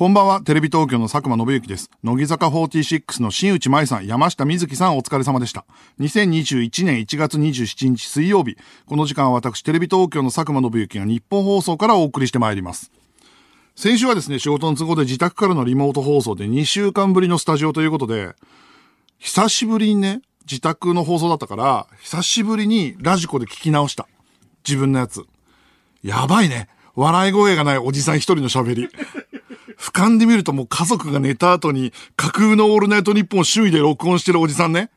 [0.00, 1.90] こんばんは、テレビ東京の佐久間信之です。
[2.02, 5.66] 乃木坂46の新内舞さん、山下美月さんお疲れ様でした。
[5.98, 12.90] 2021年1月27日水曜日、この時間は私、テレビ東京の佐久間信之が日本放送からお送りしてまいります。
[13.76, 18.34] 先週はですね、仕事の都合で自宅からのリモート放送で2週間ぶりのスタジオということで、
[19.18, 24.08] 久しぶりにね、自宅の放送だったから、久しぶりにラジコで聞き直した。
[24.66, 25.26] 自分のやつ。
[26.02, 26.70] やばいね。
[26.94, 28.88] 笑い声がないおじさん一人の喋り。
[29.80, 34.90] 俯瞰で見るともう家族が寝た後に架空のオールナイトニッポン周囲で録音してるおじさんね。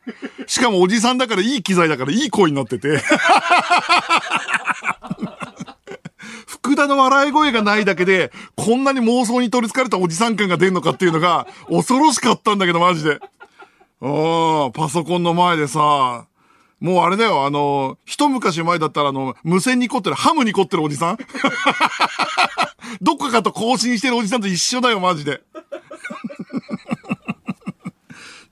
[0.46, 3.00] しかもおじさんだからいい機材だからいい声になってて。
[6.46, 13.20] 福田の笑い声がないだけで、こんなに妄想に取り憑かれたおじさん感が出るのかっていうのが恐ろしかったんだけど、マジで。
[14.02, 16.26] ああ、パソコンの前でさ、
[16.84, 21.18] もうあれだよ、あの、一昔前だったらあの、無線に凝ってる、ハムに凝ってるおじさん？
[23.00, 25.42] どっかかと更新してるおじさんと一緒だよ、マジで。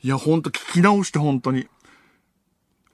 [0.02, 1.68] いや、ほんと聞き直して、本当に。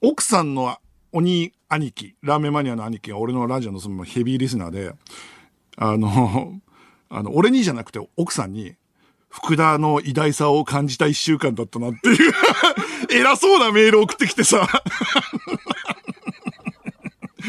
[0.02, 0.76] 奥さんの
[1.12, 4.92] 鬼兄貴、ラーメンマニアの兄貴が俺のラジオのそのヘビーリスナーで、
[5.76, 6.60] あの、
[7.10, 8.74] あの、俺にじゃなくて奥さんに、
[9.28, 12.32] 福田の偉大さを感じた一週間だったなっていう
[13.10, 14.66] 偉そうなメール送ってきてさ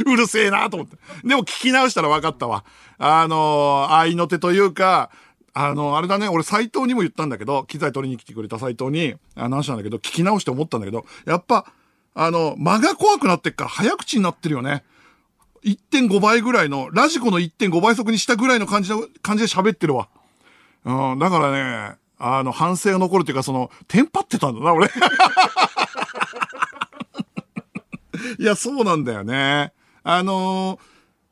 [0.05, 0.97] うるせえなと思って。
[1.23, 2.63] でも聞き直したら分かったわ。
[2.97, 5.09] あの、愛の手というか、
[5.53, 11.66] あの、あれだね、俺斎藤にも言ったんだけど、機材取りに来てくれた斎藤に、あの話なんだけど、聞き直して思ったんだけど、やっぱ、
[12.14, 14.83] あの、間が怖くなってっから早口になってるよね。
[15.64, 20.08] 1.5倍ぐらいの、ラジコの1.5倍速にしたぐらいの感じの、感じで喋ってるわ。
[20.85, 21.52] うん、だから
[21.91, 24.89] ね、あの、反省が残るっていうか、その、テンパってたんだな、俺。
[28.38, 29.73] いや、そうなんだよね。
[30.03, 30.80] あのー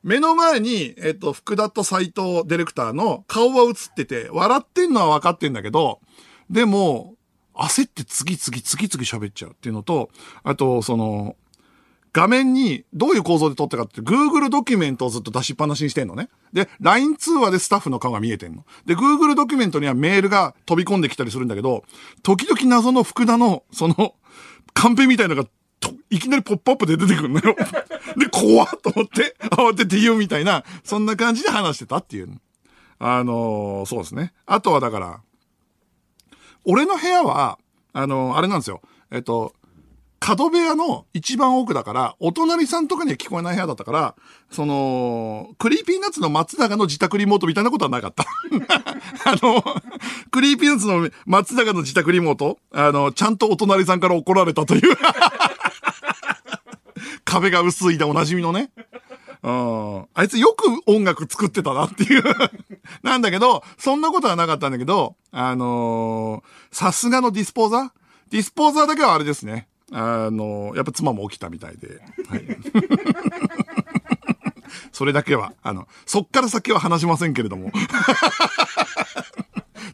[0.04, 6.00] 目の前に、えっと、福田と斎藤ディレクターの顔は映ってて、笑ってんのは分かってんだけど、
[6.48, 7.16] でも、
[7.54, 10.10] 焦って次々次々喋っちゃうっていうのと、
[10.44, 11.36] あと、その、
[12.18, 16.30] 画面にどういう構造で撮ってかって Google ドキュメントをずっと出しっぱなしにしてんのね。
[16.52, 18.66] で、LINE 通話でスタッフの顔が見えてんの。
[18.86, 21.84] で、Google ドキュメントにはメールが飛び込んできたりするんだけど、
[22.24, 24.16] 時々謎の福田の、その、
[24.74, 25.44] カンペみたいのが、
[26.10, 27.54] いきなりポップアップで出てくるのよ。
[28.18, 32.40] で、怖っと思って、慌てて言うみたいな、そんな感じで話してたっていう。
[32.98, 34.32] あのーそうですね。
[34.44, 35.20] あとはだから、
[36.64, 37.60] 俺の部屋は、
[37.92, 38.82] あのーあれなんですよ。
[39.12, 39.54] えっと、
[40.20, 44.14] 角部屋の一番奥だから、お隣さんとかには聞こえない部屋だったから、
[44.50, 48.24] その、 Creepy Nuts の松永の自宅リモートみたいなことはなかった。
[49.30, 49.62] あの、
[50.30, 54.96] Creepy Nuts の松永の自宅リモート、あの、ちゃんとお隣さんから怒られたという。
[57.24, 58.70] 壁が薄いでおなじみのね。
[59.42, 60.06] うん。
[60.14, 62.22] あいつよく音楽作ってたなっていう。
[63.02, 66.42] なんだけど、そんなことはなかったんだけど、あの
[66.72, 67.90] さすがのディスポーザー？
[68.30, 69.67] ディスポーザーだけはあれですね。
[69.92, 72.00] あのやっぱ妻も起きたみたいで。
[72.28, 72.44] はい。
[74.92, 77.70] それだけは、あの、そっから先は話しませんけれども。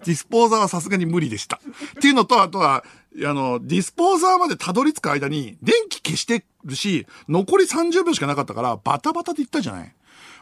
[0.04, 1.60] ディスポーザーはさすがに無理でした。
[1.96, 2.84] っていうのと、あとは、
[3.24, 9.94] あの、ディスポーザーまでたどり着く間に、電気消してるし、残り30秒しかなかったから、バタバタで行ったじゃない。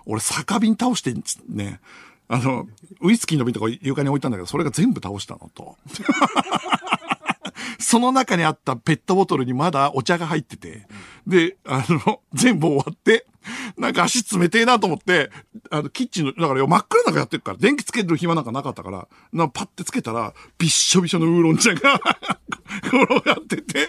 [0.06, 1.14] 俺、酒瓶倒して
[1.48, 1.80] ね、
[2.28, 2.66] あの、
[3.00, 5.76] ウイスキーの瓶とか床に置いたんだけど、それが全部倒したのと。
[7.82, 10.86] その中にあったペットボトルにまだお茶が入ってて、
[11.26, 13.26] で、あの、 全部終わって、
[13.76, 15.30] なんか足冷てえなと思って、
[15.70, 22.00] あの、キッチンの、だから真っ暗な中やってるから、電気つける暇なんかなかったから、なパッてつけたら、びっしょびしょのウーロン茶が
[22.86, 23.88] 転がってて、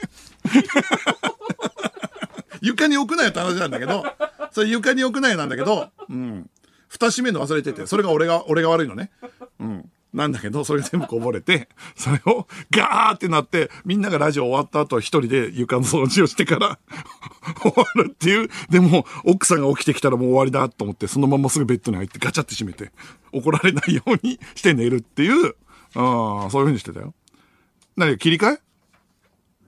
[2.62, 4.06] 床に置くなよって話なんだけど、
[4.52, 6.50] それ床に置くなよなんだけど、うん。
[6.88, 9.12] 蓋閉めの忘れてて、それが俺が、俺が悪いのね。
[10.13, 16.78] なんだけど、それが全部こぼれて、 それをガーってなって、みんながラジオ終わった後一人で床の掃除をしてから
[17.62, 18.50] 終わるっていう。
[18.69, 22.91] でも、奥さんが起きてきたらもう終わりだと思って、そのまますぐベッドに入ってガチャって閉めて、
[23.31, 25.55] 怒られないようにして寝るっていう、
[25.96, 27.14] あ、そういう風にしてたよ。
[27.96, 28.59] 何切り替え？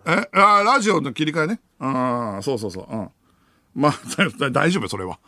[0.08, 0.30] え？
[0.34, 1.60] あラジオの切り替えね。
[1.80, 2.88] ああ、そうそうそう。
[2.96, 3.10] うん。
[3.76, 3.94] まあ、
[4.52, 5.20] 大丈夫、それは。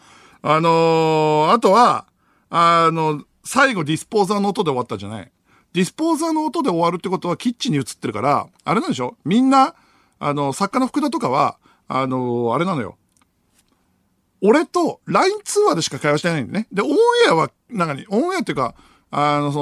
[0.43, 2.05] あのーあとは、
[2.49, 5.31] あの、最後ディスポーザーの音で終わったじゃない。
[5.73, 9.15] ディスポーザーの音で終わるってことはキッチンに映ってるから、あれなんでしょ？
[9.23, 9.73] みんな、
[10.19, 11.57] あの、作家の福田とかは、
[11.87, 12.97] あのあれなのよ。
[14.41, 16.67] 俺と LINE 通話でしか会話してないんだね。
[16.71, 16.89] で、オン
[17.25, 18.75] エアは、なんかに、オンエアっていうか、
[19.09, 19.59] あの、そ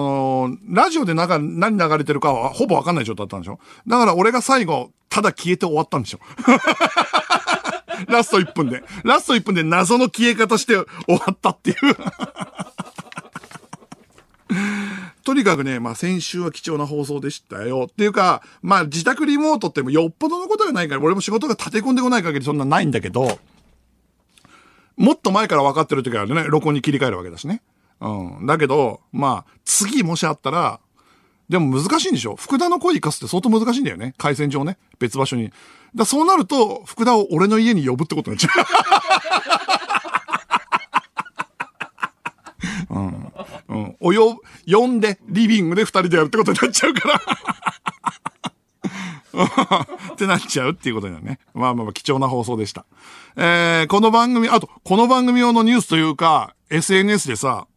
[0.50, 3.60] の、ラジオでなんか何流れてるかはほぼわかんない状態だったんでしょ？
[3.88, 6.20] だから俺が最後、ただ消えて終わったんでしょ？
[8.10, 8.84] ラスト1分で。
[9.04, 10.86] ラスト1分で謎の消え方して終
[11.16, 11.78] わったっていう。
[15.24, 17.88] とにかくね、まあ先週は貴重な放送でしたよ。
[17.92, 23.40] っていうか、まあ自宅リモートってもよっぽどのことがないから、俺も仕事が立て込んでこない限りそんなないんだけど、
[24.98, 27.62] もっと前から分かってる時はね、録音に切り替えるわけだしね。
[28.00, 28.46] うん。
[28.46, 30.80] だけど、まあ、次もしあったら、
[31.50, 32.36] でも難しいんでしょ？
[32.36, 34.14] 福田の声生かすって相当難しいんだよね。
[34.18, 34.78] 回線上ね。
[35.00, 35.52] 別場所に。
[35.94, 38.52] だそうなると、福田を俺の家に呼ぶってことになっちゃ
[42.90, 42.96] う。
[43.00, 43.25] うん。
[43.70, 43.96] うん。
[44.00, 47.22] およ、呼んで、リビングで二人でやるってことになっちゃうから
[50.14, 51.40] ってなっちゃうっていうことだよね。
[51.54, 52.86] まあまあまあ貴重な放送でした。
[53.36, 57.68] えー、この番組、あと、この番組用のニュースというか、SNS でさ、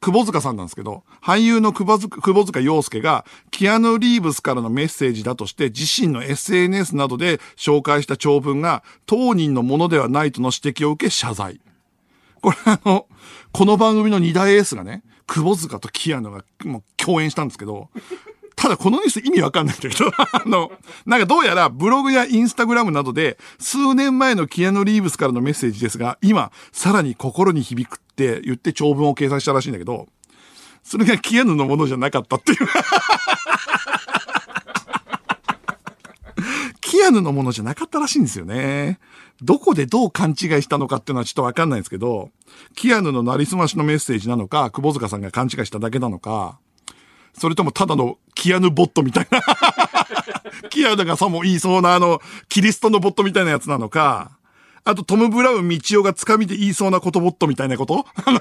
[0.00, 11.60] 窪塚さんなんですけど、俳優の窪塚窪塚洋介が、キアヌ・リーブスからのメッセージだとして、自身の SNS などで紹介した長文が、当人のものではないとの指摘を受け謝罪。
[12.42, 13.06] これあの、
[13.52, 17.88] この番組の二大エースがね、窪塚とキアヌがもう共演したんですけど、
[18.56, 20.72] ただこのニュース意味わかんないんだけど、 あの、
[21.06, 30.08] なんかどうやらブログやインスタグラムなどで数年前のキアヌ・リーブスからのメッセージですが、今、さらに心に響くって言って長文を掲載したらしいんだけど、
[30.82, 32.58] それがキアヌのものじゃなかったっていう
[36.80, 38.98] キアヌのものじゃなかったらしいんですよね。
[39.40, 42.30] どこでどう勘違いしたのかっていうのはちょっとわかんないんですけど、
[42.76, 46.58] キアヌのなりすましのメッセージなのか、窪塚さんが勘違いしただけなのか、
[47.36, 49.40] それともただのキアヌボットみたいな
[50.70, 54.38] キアヌがさも言いそうなあの、キリストのボットみたいなやつなのか、
[54.84, 58.04] あとトム・ブラウン、道夫が掴みで言いそうなことボットみたいなこと？
[58.24, 58.40] あの、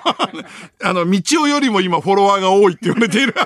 [0.83, 3.35] あの、道夫よりも今フォロワーが多いって言われている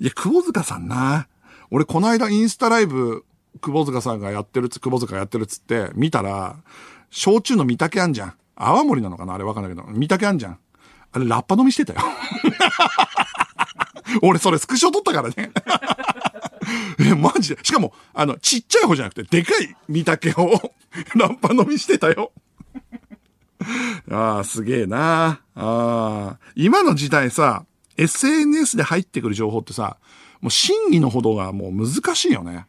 [0.00, 1.26] いや、久保塚さんな。
[1.70, 3.24] 俺この間インスタライブ、
[3.60, 6.56] 久保塚さんがやってるつ、久保塚やってるっつって、見たら、
[7.10, 8.34] 焼酎の三竹あんじゃん。
[8.56, 9.34] 泡盛なのかな？
[9.34, 9.86] あれわかんないけど。
[9.88, 10.58] 三竹あんじゃん。
[11.12, 12.00] あれ、ラッパ飲みしてたよ。
[14.22, 15.52] 俺、それスクショ撮ったからね。
[17.00, 17.58] え、マジで？
[17.62, 20.72] しかも、あの、ちっちゃい方じゃなくて、でかい見竹を
[21.16, 22.32] ラッパ飲みしてたよ。
[24.10, 25.40] ああ、すげえな。
[25.54, 26.38] ああ。
[26.54, 27.64] 今の時代さ、
[27.96, 29.96] SNS で入ってくる情報ってさ、
[30.40, 32.66] もう真偽のほどがもう難しいよね。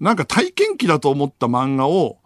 [0.00, 2.18] なんか体験記だと思った漫画を、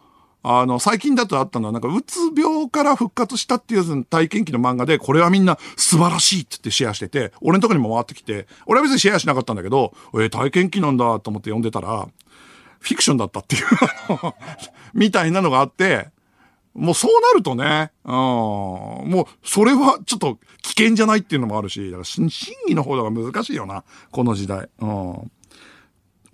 [0.46, 12.06] あの、最近だとあったのは、なんか、うつ病から復活したっていう体験記の漫画で、これはみんな素晴らしいって言ってシェアしてて、俺のとこにも回ってきて、俺は別にシェアしなかったんだけど、えー、体験記なんだと思って読んでたら、
[12.78, 13.64] フィクションだったっていう
[14.92, 16.10] みたいなのがあって、
[16.74, 22.28] もうそうなるとね、うん、もうそれはちょっと危険じゃないっていうのもあるし、だから真
[22.68, 24.68] 偽の方が難しいよな、この時代。
[24.80, 25.30] うん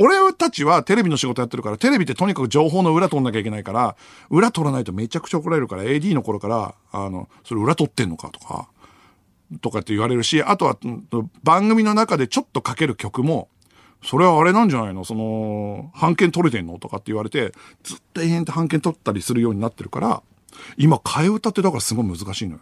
[0.03, 3.97] 俺たちはテレビの仕事やってるから、テレビってとにかく情報の裏取んなきゃいけないから、
[4.31, 8.71] 裏取らないとめちゃくちゃ怒られるから、AD の頃から、あの、それ裏取ってんのかとか、
[9.61, 10.79] とかって言われるし、あとは、
[11.43, 13.51] 番組の中でちょっとかける曲も、
[14.03, 15.05] それはあれなんじゃないの？
[15.05, 16.79] その、判権取れてんの？
[16.79, 17.53] とかって言われて、
[17.83, 20.23] ずっと永遠と判権取ったりするようになってるから、
[20.79, 22.61] 今、替え歌ってだからすごい難しいのよ。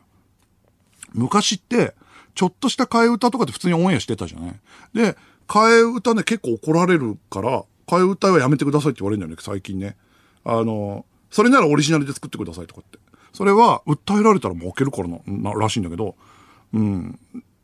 [1.12, 1.94] 昔って、
[2.34, 4.54] ちょっとした替え歌とかって普通にオンエアしてたじゃない？
[4.92, 5.16] で、
[5.48, 9.96] 替え歌ね、結構怒られるから、替え歌はやめてくださいって言われるんだよね、最近ね。
[10.44, 12.98] あの、それならオリジナルで作ってくださいとかって。
[13.32, 16.14] それは、訴えられたら負けるからな、ならしいんだけど、
[16.74, 17.18] うん。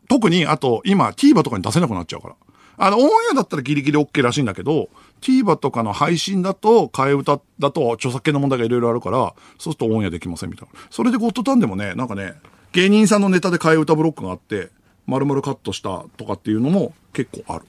[0.08, 2.36] 特に、あと、今、TVer とかに出せなくなっちゃうから。
[2.76, 4.88] あの、オンエアだったらギリギリ OK らしいんだけど、
[5.20, 10.80] TVer とかの配信だと、替え歌だと著作権の問題がいろいろあるから、そうするとオンエアできませんみたいな。
[10.90, 12.34] それでゴッドタンでもね、なんかね、
[12.72, 14.70] 芸人さんのネタで替え歌ブロックがあって、
[15.06, 17.66] 丸々カットしたとかっていうのも結構ある。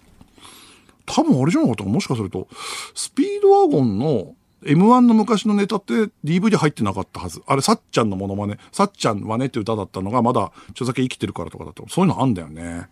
[1.05, 2.47] 多分あれじゃなかったかもしかすると、
[2.93, 7.43] スピードワゴンの M1 の昔のネタって DVD 入ってなかったはず。
[7.45, 12.88] あれ、さっちゃんのモノマネ、さっちゃんはねって歌だったのがまだ著作権生きてるからとかだと、そういうのあんだよね。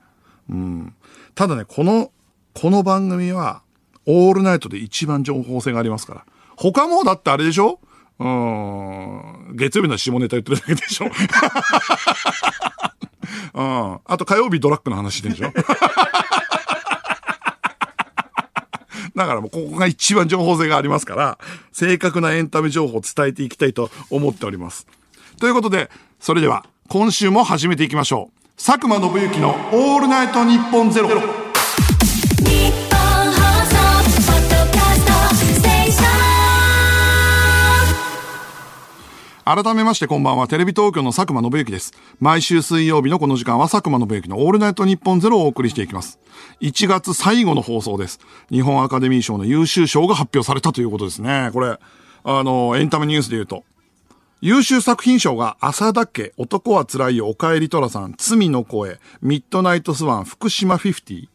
[0.50, 0.94] うん。
[1.34, 2.12] ただね、この、
[2.54, 3.64] この番組は、
[4.06, 6.26] オールナイトで一番情報性がありますから。
[6.58, 7.80] 他もだってあれでしょ？
[8.20, 9.56] うん。
[9.56, 11.06] 月曜日の下ネタ言ってるだけでしょ
[13.56, 14.00] うん。
[14.06, 15.52] あと火曜日ドラッグの話でしょ
[19.16, 21.38] だからもうここが一番情報性がありますから、
[21.72, 24.88] 正確なエンタメ情報を伝えていきたいと思っております。
[25.40, 25.90] ということで、
[26.20, 28.44] それでは今週も始めていきましょう。
[28.58, 31.43] 佐久間信之のオールナイトニッポンゼロ。
[39.46, 41.92] 改めましてこんばんは、テレビ東京の佐久間宣行です。
[42.22, 46.18] 毎週水曜日のこの時間は佐久間宣行のオールナイトニッポンゼロをお送りしていきます。
[46.62, 48.22] 1月最後の放送です。
[48.50, 51.50] 日本アカデミー賞の優秀賞が発表されたということですね。
[51.52, 51.78] これ、
[52.24, 53.66] あの、エンタメニュースで言うと。
[54.40, 61.28] 優秀作品賞が浅田家、男はつらいよ、お帰り寅さん、罪の声、ミッドナイトスワン、福島フィフティ。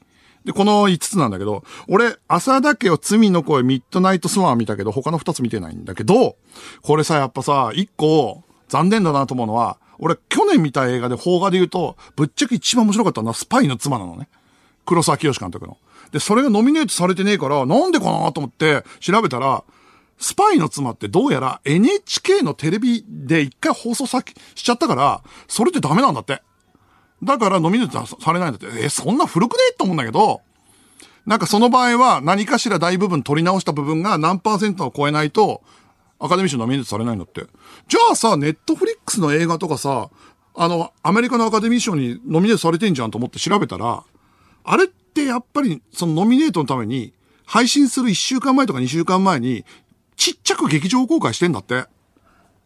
[0.48, 6.36] で、この5つなんだけど、俺、浅田家と罪の声、ミッドナイトスワン見たけど、他の2つ見てないんだけど、
[6.80, 14.30] これさ、やっぱさ、1個、残念だなと思うのは、俺、去年見た映画で邦画で言うと、ぶっちゃけ一番面白かったのはスパイの妻なのね。
[14.86, 15.76] 黒沢清監督の。
[16.12, 19.64] で、それがノミネートされてねえから、なんでかなと思って調べたら、
[20.16, 24.22] スパイの妻ってどうやら NHK のテレビで一回放送さ
[24.54, 26.42] しちゃったから、それってダメなんだって。
[27.22, 28.84] だからノミネートされないんだって。
[28.84, 30.40] え、そんな古くねえと思うんだけど、
[31.26, 35.62] なんかその場合は何かしら大部分取り直した部分が何パーセントを超えないと、
[36.20, 37.46] アカデミー賞ノミネートされないんだって。
[37.88, 40.10] じゃあさ、ネットフリックスの映画とかさ、
[40.54, 44.04] あの、アメリカのアカデミー賞にノミネートされてんじゃんと思って調べたら、
[44.64, 47.12] あれってやっぱりそのノミネートのために、
[47.44, 49.64] 配信する1週間前とか2週間前に、
[50.16, 51.84] ちっちゃく劇場公開してんだって。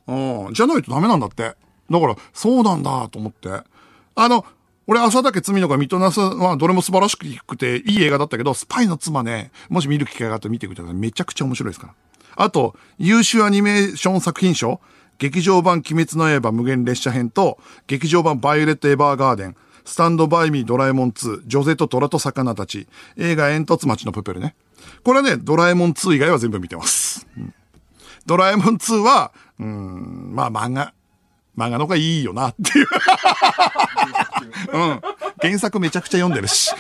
[0.07, 0.55] うん。
[0.55, 1.43] じゃないとダメなんだって。
[1.91, 3.49] だから、そうなんだと思って。
[4.15, 4.45] あの、
[4.87, 10.95] 俺、朝だけ罪の子ミッドナスはどれも素晴らしくていい映画だったけど、スパイの妻ね、もし見る機会があったら見てください。
[10.95, 11.95] めちゃくちゃ面白いですから。
[12.35, 14.81] あと、優秀アニメーション作品賞、
[15.19, 24.57] 劇場版鬼滅の刃無限列車編と、劇場版バイオレットエヴァーガーデン、スタンドバイミードラえもん2、ジョゼと虎と魚たち、映画煙突町のプペルね。
[25.05, 27.27] これはね、ドラえもん2以外は全部見てます。
[27.37, 27.55] うん、
[28.27, 30.93] ドラえもん2は、うん、まあ漫画、
[31.57, 32.87] 漫画の方がいいよなっていう
[34.73, 35.01] うん。
[35.41, 36.71] 原作めちゃくちゃ読んでるし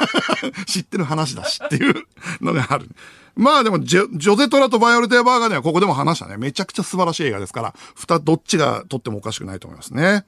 [0.66, 2.06] 知ってる話だしっていう
[2.40, 2.88] のがある。
[3.36, 6.36] まあでもジョ、ジョゼ虎とヴァイオレット・エヴァーガーデンはここでも話したね。
[6.36, 10.24] めちゃくちゃ素晴らしい映画ですから、二、どっちが獲ってもおかしくないと思いますね。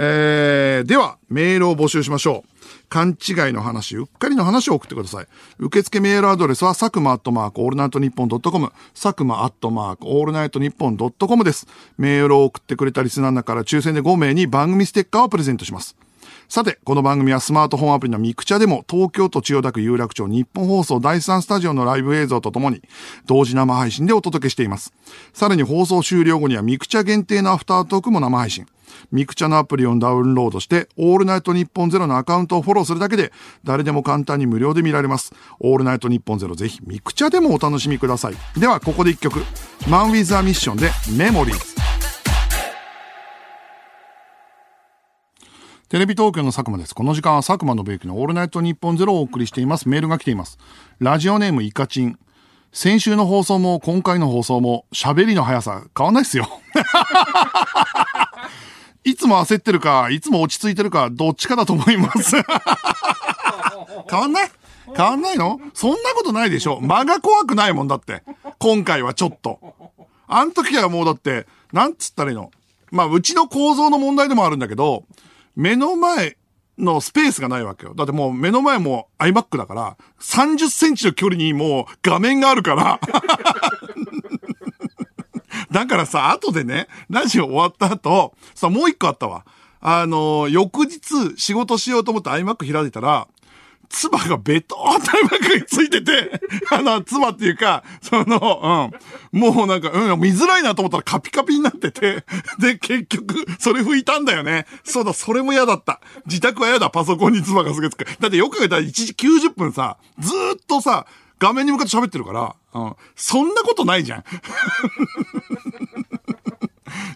[0.00, 2.58] えー、では、メールを募集しましょう。
[2.88, 5.26] 勘違いの話、うっかりの話を送ってください。
[5.58, 11.66] 受付メールアドレスは、佐久間アットマークオールナイトニッポンドットコム、佐久間アットマークオールナイトニッポンドットコムです。
[11.98, 15.96] メールを送ってくれたリスナーの中から抽選で5名に番組ステッカーをプレゼントします。
[16.48, 22.80] さて、この番組はスマートフォンアプリのミクチャでも東京都千代田区有楽町ニッポン放送第3スタジオのライブ映像とともに
[23.26, 24.94] 同時生配信でお届けしています。
[25.34, 28.66] さらに放送終了後にはミクチャ限定のアフタートークも生配信。
[29.12, 33.30] ミクチャのアプリをダウンロードして、オールナイトニッポンゼロのアカウントをフォローするだけで、
[33.62, 35.34] 誰でも簡単に無料で見られます。
[35.60, 38.34] オールナイトニッポンゼロぜひミクチャでもお楽しみください。
[38.58, 39.44] では、ここで一曲。
[39.86, 41.77] MAN WITH A MISSION でメモリーズ。
[45.88, 46.94] テレビ東京の佐久間です。
[46.94, 49.88] この時間は佐久間宣行のオールナイトニッポンゼロをお送りしています。
[49.88, 50.58] メールが来ています。
[50.98, 52.18] ラジオネームイカチン。
[52.74, 56.46] 先週の放送も今回の放送も喋りの速さ変わんないっすよ。
[59.02, 62.36] いつも焦ってるか、いつも落ち着いてるか、どっちかだと思います。
[64.10, 64.50] 変わんない？
[64.94, 65.58] 変わんないの？
[65.72, 68.24] そんなことないでしょ間が怖くないもんだって。
[68.58, 69.58] 今回はちょっと。
[70.26, 72.50] あの時はもうだって、なんつったらいいの？
[72.90, 75.04] まあ、うちの構造の問題でもあるんだけど、
[75.58, 76.36] 目の前
[76.78, 77.92] のスペースがないわけよ。
[77.92, 83.00] だってもう目の前も iMac だから、30センチの距離にもう画面があるから
[85.72, 89.44] だからさ、後でね、ラジオ終わった後、さ、もう一個あったわ。
[89.80, 93.26] あの、翌日仕事しようと思って iMac 開いたら、
[93.88, 96.40] 唾がベトータイマークについてて、
[96.70, 98.92] あの、唾っていうか、その、
[99.32, 102.24] うん、もうなんか、うん、見づらいなと思ったらカピカピになってて、
[102.60, 104.66] で、結局、それ拭いたんだよね。
[104.84, 106.00] そうだ、それも嫌だった。
[106.26, 108.04] 自宅は嫌だ、パソコンに唾がすげつく。
[108.20, 111.06] だってよく考えたら1時90分さ、ずーっとさ、
[111.38, 114.24] 画面に向かって喋ってるから、うん、そんなことないじゃん。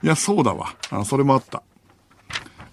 [0.03, 0.75] いや、そうだわ。
[0.91, 1.63] あそれもあった。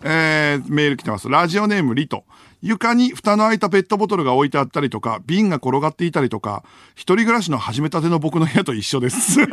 [0.02, 1.28] えー、メール来てます。
[1.28, 2.24] ラジオネームリト。
[2.62, 6.64] 床に蓋の開いたペットボトルが置いてあったりとか、瓶が転がっていたりとか、
[6.94, 9.40] 一人暮らしの始めたての僕の部屋と一緒です。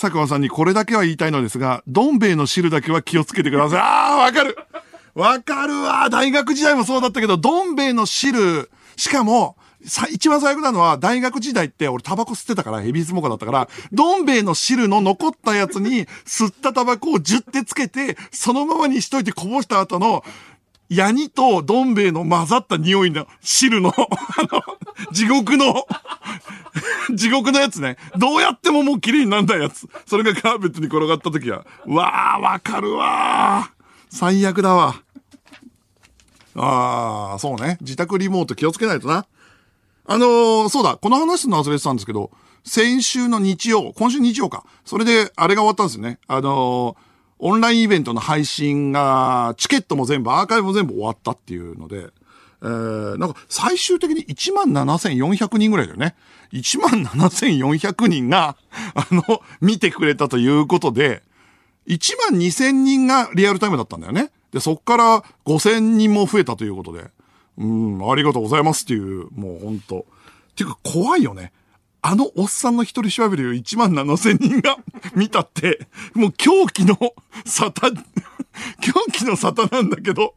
[0.00, 3.80] 佐久間さんにこれだけは言いたいのですが、どん兵衛の汁だけは気をつけてください。
[3.80, 4.56] ああ、わかる
[5.14, 20.24] わかるわ大学時代もそうだったけど、どん兵衛の汁、しかも、さ、一番最悪なのは、大学時代って俺タバコ吸ってたから、ヘビースモーカーだったから、どん兵衛の汁の残ったやつに、吸ったタバコをジュってつけて、そのままにしといてこぼした後の、
[20.88, 23.94] ヤニとどん兵衛の混ざった匂いの汁の、あ
[24.42, 25.86] の、地獄の、
[27.14, 27.96] 地獄のやつね。
[28.16, 29.86] どうやってももう綺麗になんないやつ。
[30.06, 33.84] それがカーペットに転がった時は、わー、わかるわー。
[34.08, 35.02] 最悪だわ。
[36.54, 37.76] あー、そうね。
[37.82, 39.26] 自宅リモート気をつけないとな。
[40.06, 42.30] あのー、そうだ、この話すの忘れてたんですけど、
[42.64, 44.64] 先週の日曜、今週日曜か。
[44.86, 46.18] それで、あれが終わったんですよね。
[46.26, 47.07] あのー
[47.38, 52.08] オンラインイベントの配信が、チケットも全部、アーカイブも全部終わったっていうので、
[52.60, 56.16] えー、なんか最終的に17,400人ぐらいだよね。
[56.52, 58.56] 17,400人が、
[58.94, 61.22] あの、見てくれたということで、
[61.86, 64.30] 12,000人がリアルタイムだったんだよね。
[64.52, 67.10] で、そっから5,000人も増えたということで、
[67.56, 70.06] うん、ありがとうございますっていう、もうほんと。
[70.56, 71.52] ていうか怖いよね。
[72.00, 74.76] あのおっさんの一人しゃべりを1万7千人が
[75.14, 76.96] 見たって、もう狂気の
[77.44, 77.94] 沙汰、
[78.80, 80.34] 狂気の沙汰なんだけど、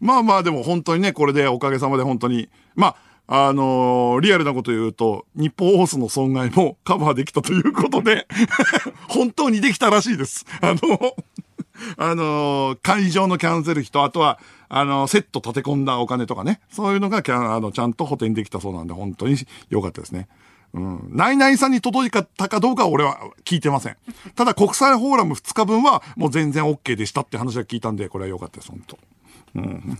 [0.00, 8.26] まあまあでも本当にね、これでおかげさまで本当に、まあ、あのー、リアルなこと言うと、日本放送の損害もカバーできたということで
[9.08, 10.44] 本当にできたらしいです。
[10.60, 11.16] あの、
[11.96, 19.36] あのー、会場のキャンセル費と、あとは、あの、セット立て込んだお金とかね、そういうのが、あの、ちゃんと補填できたそうなんで、本当に
[19.70, 20.28] 良かったですね。
[20.74, 21.08] うん。
[21.10, 23.96] ナイナイさんに届いたかどうかは俺は聞いてません。
[24.34, 28.98] ただ国際フォーラム2日分はもう全然 OK でしたって話は聞いたんで、これは良かったです、本当
[29.56, 29.98] うん。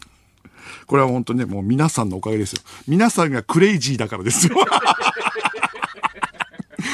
[0.86, 2.62] これは本当にね、もう皆さんのおかげですよ。
[2.88, 4.56] 皆さんがクレイジーだからですよ。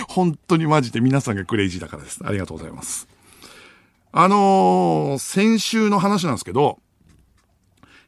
[0.09, 2.21] 本当にマジで皆さんがクレイジーだからです。
[2.25, 3.09] ありがとうございます。
[4.13, 6.79] あのー、先週の話なんですけど、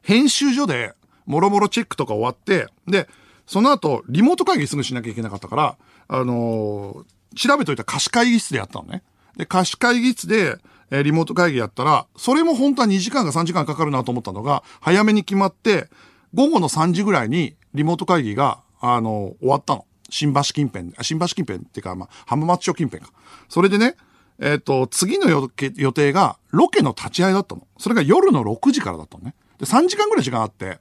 [0.02, 0.94] 編集所で、
[1.26, 3.08] もろもろチェックとか終わって、で、
[3.52, 5.76] その後、リモート会議すぐしなきゃいけなかったから、
[6.08, 9.02] あのー、調べといた貸し会議室でやったのね。
[9.36, 10.56] で、貸し会議室で、
[10.90, 15.90] えー、リモート会議やったら、それも本当は2時間か3時間かかるなと思ったのが、早めに決まって、
[16.32, 19.84] 午後の3時ぐらいにリモート会議が、あのー、終わったの。
[20.08, 23.12] 新橋近辺、新橋近辺っていうか、まあ、浜松町近辺か。
[23.50, 23.96] それでね、
[24.38, 27.66] えっ、ー、と、次の予定が、ロケの立ち会いだったの。
[27.76, 29.34] それが夜の6時からだったのね。
[29.58, 30.78] で、3時間ぐらい時間あって、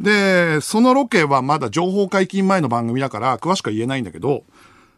[0.00, 4.44] で、そのロケはまだ情報解禁前の番組だから詳しくは言えないんだけど、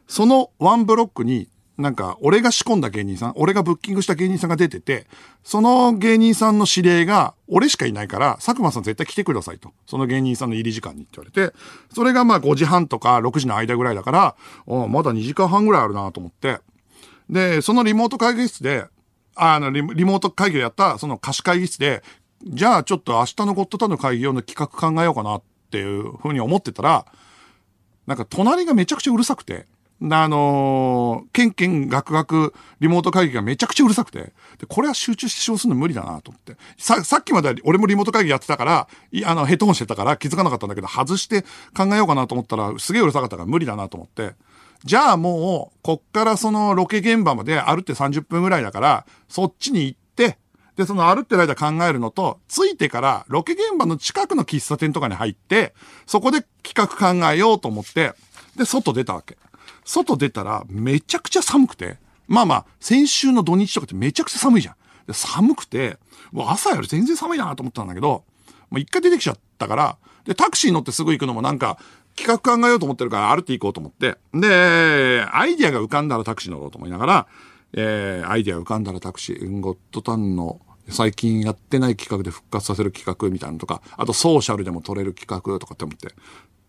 [0.07, 5.07] そのワンブロックになんか、俺が仕込んだ芸人さん、俺がブッキングした芸人さんが出てて、
[5.43, 9.73] その芸人さんの指令が、俺しかいないから、佐久間さん絶対来てくださいと。
[9.87, 11.55] その芸人さんの入り時間にって言われて、
[11.93, 16.61] それがまあ5時半とか6時の間ぐらいだから、まだ2時間半ぐらいあるなと思って。
[17.31, 18.87] で、そのリモート会議室で、
[19.35, 22.03] あのリ、リモート会議をやった、その貸し会議室で、
[22.45, 27.07] じゃあちょっと明日のゴッドタンの会議用の企画考えようかなっていうふうに思ってたら、
[28.07, 29.67] なんか隣がめちゃくちゃうるさくて、
[30.11, 36.57] あのー、ケンケンガクガクリモート会議がめちゃくちゃうるさくて、で、これは集中して使用するの無理だなと思って。
[36.77, 41.43] さ、さっきまで俺もリモート会議やってたから、いあの、ヘッドホンしてたから気づかなかったんだけど、外して
[41.77, 44.35] 考えようかなと思ったら、すげえうるさかったから無理だなと思って。
[44.85, 50.02] じゃあもう、こっからそのロケ現場まで歩って30分ぐらいだから、そっちに行って、
[50.77, 55.75] で、その歩ってる間考えるのと、着いてからロケ現場の近くの喫茶店とかに入って、
[56.07, 58.15] そこで企画考えようと思って、
[58.57, 59.37] で、外出たわけ。
[59.85, 64.75] 外出たらめちゃくちゃ寒くて、まあまあ、先週の土日とかってめちゃくちゃ寒いじゃん。
[65.07, 65.99] で寒くて、
[66.31, 68.25] もう朝より全然寒いなと思ったんだけど、
[68.71, 71.79] もう一回出てきちゃったから、で、タクシー乗ってすぐ行くのもなんか、
[72.17, 74.17] 企画考えようと思ってるから歩いていこうと思って。
[74.35, 77.27] で、アイディアが浮かんだらタクシー乗ろうと思いながら、
[77.75, 86.15] えー、アイディア浮かんだらタクシー、ゴッドタンの最近やってない企画で復活させる企画みたいなのとか、あとソーシャルでも撮れる企画とかって思って、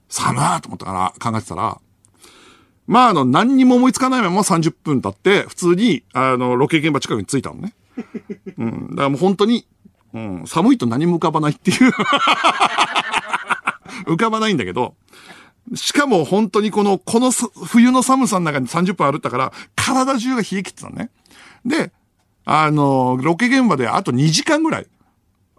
[0.08, 1.80] 寒ーと思ったから考えてたら、
[2.86, 7.74] まあ、あの、何にも思いつかないまま30分経って、普通に、あの、ロケ現場近くに着いたのね。
[8.58, 8.89] うん。
[8.92, 9.66] だからもう本当に、
[10.13, 11.92] うん、寒いと何も浮かばないっていう
[14.06, 14.96] 浮かばないんだけど、
[15.76, 21.10] しかも本当にこの、この冬の寒さの中に30分歩ったから、体中が冷え切ってたのね。
[21.65, 21.91] で、
[22.45, 24.88] あの、ロケ現場であと2時間ぐらい、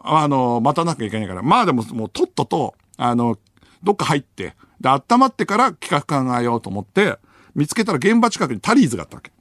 [0.00, 3.38] あの、待たなきゃいけないから、まあでももうとっとと、あの、
[3.82, 7.18] どっか入って、で、温まってから企画考えようと思って、
[7.54, 9.32] 見つけたら現場近くにタリーズがあったわけ。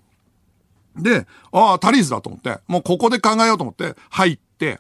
[0.96, 4.80] で、ああ、タリーズだと思って、もうここで考えようと思って、入って、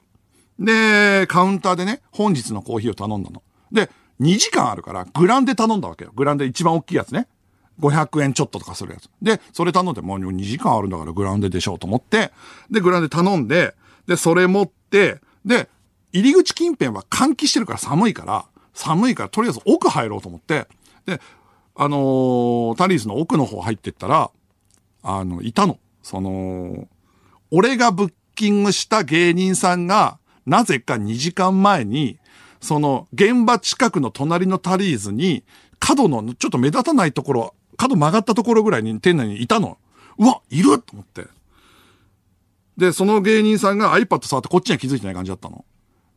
[0.59, 3.41] で、カウンターでね、本日のコーヒーを頼んだの。
[3.71, 3.89] で、
[4.23, 6.11] 2時間あるから、グランで頼んだわけよ。
[6.15, 7.27] グランで一番大きいやつね。
[7.79, 9.09] 500円ちょっととかするやつ。
[9.21, 12.31] で、それ頼んで、もう2時間あるんだからグランデでしょうと思って、
[12.71, 13.75] で、グランデ頼んで、
[14.07, 15.69] で、それ持って、で、
[16.11, 20.67] 入り口近辺は換気してるから寒いから、寒いからとりあえず奥入ろうと思って、
[21.05, 21.19] で、
[21.75, 24.29] あのー、タリーズの奥の方入ってったら、
[25.01, 25.79] あの、いたの。
[26.03, 26.87] その、
[27.51, 32.19] 俺がブッキングした芸人さんが、なぜか2時間前に、
[32.63, 35.43] その、現場近くの隣のタリーズに、
[35.79, 39.77] 角のちょっと目立たないところ、角曲がったところぐらいに店内にいたの。
[40.17, 41.27] うわ、いると思って。
[42.77, 45.65] で、その芸人さんが iPad 触ってこっちには気づいてない感じだったの。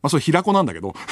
[0.03, 0.95] まあ、それ平子なんだけど。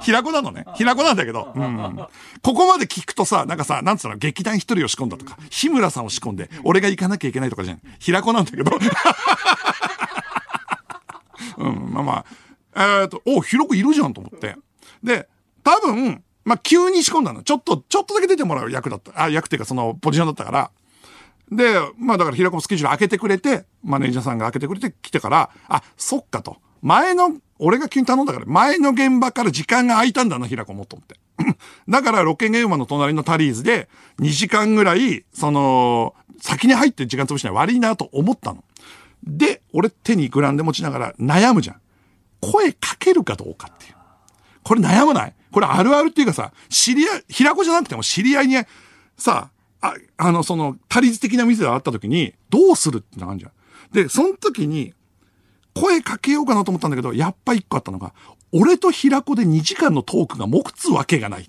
[0.00, 0.64] 平子なのね。
[0.74, 1.52] 平子なんだけど。
[1.54, 2.06] うん。
[2.42, 7.82] ここまで聞くとさ、なんかさ、なんつうの、劇団一人を仕込んだとか、日村さんを仕込んで、俺が行かなきゃいけないとかじゃん。
[7.98, 8.72] 平子なんだけど。
[11.58, 12.24] うん、まあま
[12.74, 14.56] あ、えー、っと、お、ひろこいるじゃんと思って。
[15.02, 15.28] で、
[15.62, 17.42] 多分、まあ、急に仕込んだの。
[17.42, 19.12] ちょっと、ちょっとだけ出てもらう役だった。
[19.22, 20.70] あ、役っていうかそのポジションだったから。
[21.50, 26.56] で、まあだから平子スケジュール開けてくれて、マネージャーさんが開けてくれて来てから、あ、そっかと。
[26.80, 31.16] 前の、俺が急に頼んだから、前の現場から時間が空いたんだな、平子もと思って。
[31.88, 38.64] だからロケ現場の隣のタリーズで2時間ぐらい、その、先に入って時間潰しない悪いなと思ったの。
[39.24, 41.80] で、俺手にグランで持ちながら悩むじゃん。
[42.40, 43.94] 声かけるかどうかっていう。
[44.64, 45.34] これ悩まない？
[45.52, 48.56] これあるあるっていうかさ、知り合い、平子じゃなくても知り合いに、
[49.16, 53.52] さ、あ、あの、その、タリーズ的な店があった時に、どうするってのがあるじゃん。
[53.92, 54.94] で、その時に、
[55.74, 58.14] 声かけようかなと思ったんだけど、やっぱ一個あったのが、
[58.52, 61.48] 俺と平子で2時間のトークが目つわけがない。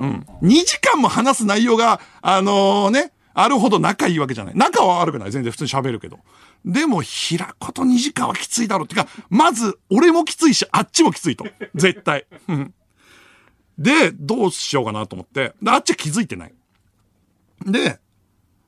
[0.00, 0.26] うん。
[0.42, 4.54] 2時間も話す内容が、あのー、ね、あるほど仲いいわけじゃない。
[4.56, 5.30] 仲は悪くない。
[5.30, 6.20] 全然普通に喋るけど。
[6.64, 8.86] でも、平子と2時間はきついだろう。
[8.86, 11.44] ってか、まず、俺もきついし、あっちもきついと。
[11.74, 12.24] 絶対。
[13.78, 15.52] で、どうしようかなと思って。
[15.62, 16.54] で、あっちは気づいてない。
[17.66, 17.98] で、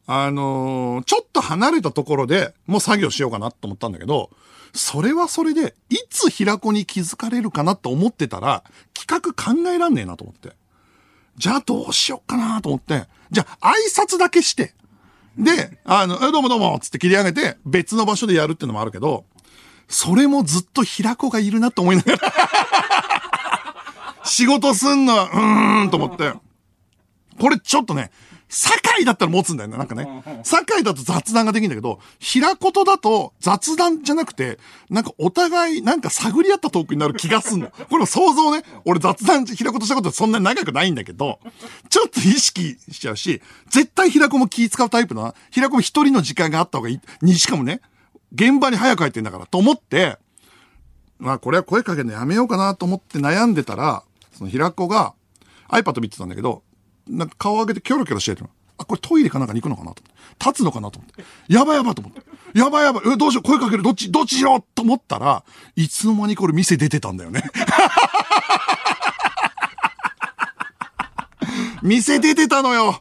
[0.07, 4.29] あのー、ちょっと離れたところでもう作業しようかなと思ったんだけど、
[4.75, 10.55] それはそれで、いつ平子に気づかれるかなと思ってたら、企画考えらんねえなと思って。
[11.39, 14.75] じゃあどうしよっかなと思って、じゃあ挨拶だけして、
[15.39, 19.25] で、あの、え、どうもどうもつって切り上げて、別の場所でやるってのもあるけど、
[19.89, 22.33] それもずっと平子がいるなと思いながら。
[24.25, 26.35] 仕事すんのは、うーんと思って。
[27.41, 28.11] これちょっとね、
[28.49, 30.43] 堺だったら持つんだよね、なんかね。
[30.43, 34.59] 堺だと雑談ができるんだけど、平言だと雑談じゃなくて、
[34.89, 37.69] なんかお互いなんか探り合ったトークになる気がすんの。
[37.91, 41.41] これも想像ね、俺雑談平言したことそんなに長くないんだけど、
[41.91, 45.35] ちょっと意識しちゃうし、絶対平子も気使うタイプだな。
[45.51, 47.01] 平子も一人の時間があった方がいい。
[47.21, 47.81] に、しかもね、
[48.33, 50.19] 現場に早く入ってんだからと思って、
[51.19, 55.15] まあこれは声かけるのやめようかなと思って悩んでたら、その平子が
[55.69, 56.63] iPad 見てたんだけど、
[57.09, 58.47] なんか顔上げてキョロキョロしてる。
[58.79, 60.45] あ、これトイレかなんかに行くのかなと思って。
[60.45, 61.25] 立つのかなと思って。
[61.53, 62.23] やばいやばいと思って。
[62.55, 63.03] やばいやばい。
[63.13, 63.43] え、どうしよう。
[63.45, 63.83] 声かける。
[63.83, 65.43] どっち、どっちしろと思ったら、
[65.77, 67.43] いつの間にこれ店出てたんだよね。
[71.83, 73.01] 店出てたのよ。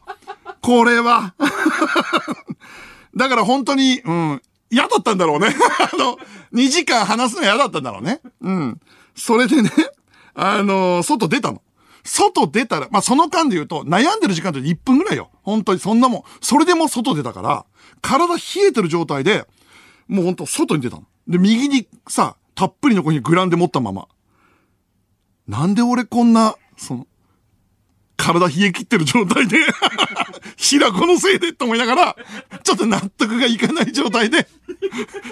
[0.60, 1.34] これは。
[3.16, 5.48] だから本当に、うん、嫌だったんだろうね。
[5.92, 6.18] あの、
[6.52, 8.20] 2時間話すの嫌だったんだろうね。
[8.40, 8.80] うん。
[9.14, 9.70] それでね、
[10.34, 11.62] あのー、外出たの。
[12.08, 15.30] 外出たら、まあ、その間で言うと、悩んでる時間って1分ぐらいよ。
[15.42, 16.22] 本当にそんなもん。
[16.40, 17.66] それでも外出たから、
[18.00, 19.46] 体冷えてる状態で、
[20.08, 21.04] もうほんと外に出たの。
[21.26, 24.08] で、右にさ、たっぷりの子にグランで持ったまま。
[25.46, 27.06] なんで俺こんな、その、
[28.18, 29.58] 体冷え切ってる状態で
[30.58, 32.16] 平子のせいでって思いながら、
[32.64, 34.48] ちょっと納得がいかない状態で、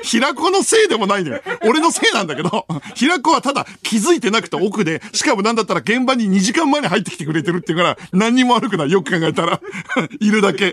[0.03, 1.43] 平子のせいでもないのよ。
[1.63, 8.91] 俺のせいなんだけど、平子はただ気づいてなくて奥で、しかもなんだったら現場に2時間前に入ってきてくれてるっていうから、何にも悪くない。
[8.91, 9.61] よく考えたら。
[10.21, 10.73] いるだけ。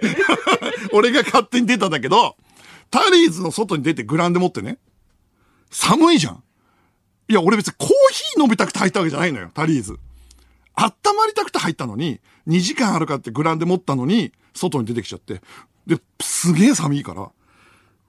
[0.92, 2.38] 俺が勝手に出たんだけど、
[2.92, 4.78] タリーズの外に出てグランで持ってね、
[5.72, 6.44] 寒いじゃん。
[7.28, 9.98] いや、俺別にコーヒー飲みたくて入ったわけじゃないのよ、タリーズ。
[10.76, 15.42] 温まりたくて入ったのに、2時間あるかってグランで持ったのに、外に出てきちゃって。
[15.88, 17.32] で、すげえ寒いから、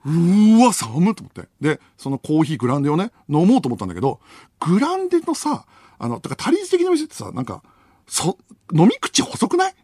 [0.06, 1.48] うーわ、寒いと思って。
[1.60, 4.20] で、そのコーヒーグランデをね、飲もうと思ったんだけど、
[4.60, 5.66] グランデのさ、
[5.98, 7.62] あの、だから足りず的な店ってさ、なんか、
[8.06, 8.38] そ、
[8.72, 9.74] 飲み口細くない？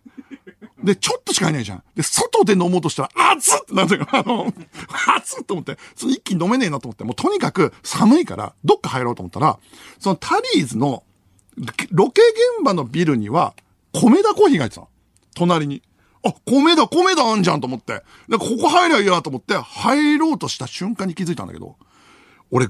[0.83, 1.83] で、ちょっとしかいないじゃん。
[1.95, 4.07] で、外で飲もうとしたら、熱っってなんだよ。
[4.11, 4.53] あの、
[5.17, 9.59] 熱っと思って、その一気に飲めねえなと思って、もうとにかく寒いから、どっか入ろうと思ったら、
[9.99, 11.03] そのタリーズの
[11.91, 12.23] ロケ
[12.59, 13.55] 現場のビルには、
[13.93, 14.87] 米田コーヒーが入ってた
[15.35, 15.83] 隣に。
[16.25, 18.03] あ、米田、米田あんじゃんと思って。
[18.29, 21.77] で、ここ入りゃいいやと思って、入ろうとした瞬間に気づいたんだけど、
[22.51, 22.67] 俺、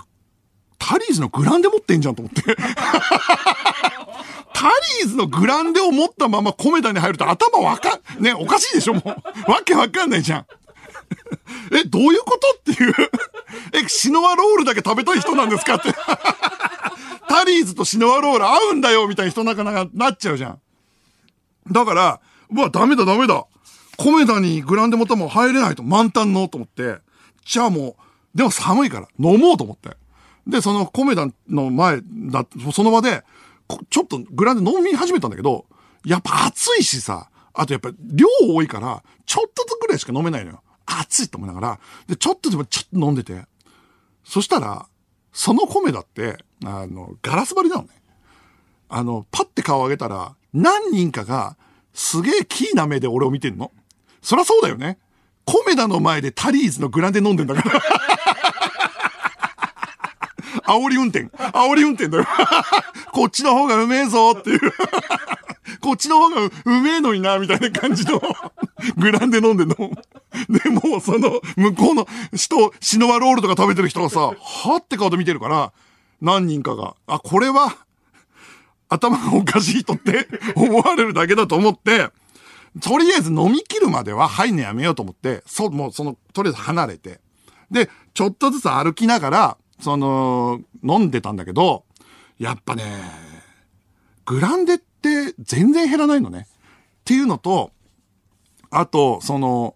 [0.78, 2.42] タリーズのグランデ持ってんじゃんと思って。
[4.52, 4.68] タ
[5.02, 9.50] リーズのグランデを持ったまま米田に入ると頭わかん、ね、おかしいでしょもう。
[9.50, 10.46] わけわかんないじゃん。
[11.74, 12.72] え、どういうこと？
[12.72, 12.94] っていう。
[13.84, 15.76] え、シノワロールだけ食べたい人なんですか？
[15.76, 15.88] って。
[17.30, 20.60] タリーズとシノワロール合うんだよみたいな人なかなかなっちゃうじゃん。
[21.70, 23.46] だから、うわ、ダメだダメだ。
[23.98, 26.96] 米田にグランデもたも入れないと満タンのと思って、
[27.44, 27.90] じゃあも
[28.34, 29.90] う、でも寒いから飲もうと思って。
[30.44, 33.22] で、その米田の前だ、その場で、
[33.90, 35.66] ちょっとグランデ飲み始めたんだけど、
[36.04, 40.62] やっぱ暑いしさ、あとやっぱ量多いから、ちょっとずつぐらいしか飲めないのよ。
[40.84, 43.44] 暑いと思いながら、で、ちょっとでもちょっと飲んでて。
[44.24, 44.88] そしたら、
[45.32, 47.88] その米だって、あの、ガラス張りなのね。
[48.88, 51.56] あの、パッて顔上げたら、何人かが、
[51.94, 53.70] すげえキーな目で俺を見てんの。
[54.22, 54.98] そりゃそうだよね。
[55.44, 57.80] コメダの前でタリーズのグランデ飲んでんだから
[60.74, 61.26] 煽り運転。
[61.26, 62.26] 煽り運転だよ。
[63.12, 64.60] こっちの方がうめえぞっていう。
[65.80, 68.20] こっちの方がうめえのにな、みたいな感じの、
[68.96, 69.76] グランで飲んでんの。
[69.76, 75.72] で、もその、向こうの人、シノワロールとか食べてる人がさ、はって顔で見てるから、
[76.20, 77.76] 何人かが、あ、これは、
[78.88, 82.10] 頭がおかしい人って 思われるだけだと思って、
[82.80, 87.20] とりあえず飲み切るまでは入んのやめようと思って、そう、もうその、とりあえず離れて。
[87.70, 91.84] で、ちょっとずつ歩きながら、その、飲んでたんだけど、
[92.38, 92.84] やっぱね、
[94.24, 96.46] グランデって全然減らないのね。
[96.50, 97.72] っていうのと、
[98.70, 99.74] あと、その、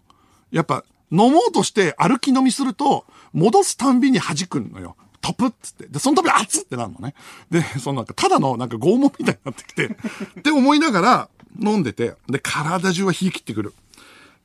[0.51, 4.95] やっぱ飲もうとして歩き飲みすると、戻すたんびに弾くのよ。
[5.25, 5.87] トプッつって。
[5.87, 7.15] で、その度熱っってなるのね。
[7.49, 9.87] で、そのなんか、ただのなんか拷問みたいになってきて、
[10.39, 13.73] って思いながら飲んでて、で、体中は冷え切ってくる。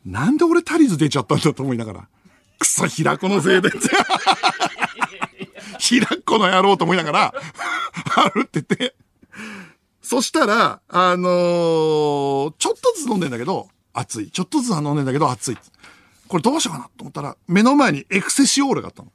[0.06, 2.08] なんで俺タリーズ出ちゃったんだと思いながら。
[2.58, 3.68] くそ、平子のせいで。
[5.78, 7.34] 平子の野郎と思いながら、
[8.32, 8.94] 歩ってて。
[10.02, 14.30] そしたら、あのーちょっとずつ飲んでんだけど、熱い。
[14.30, 15.58] ちょっとずつは飲んでんだけど、熱い。
[16.26, 19.12] これどうしようかなと思ったら、目の前にエクセシオールがあったの。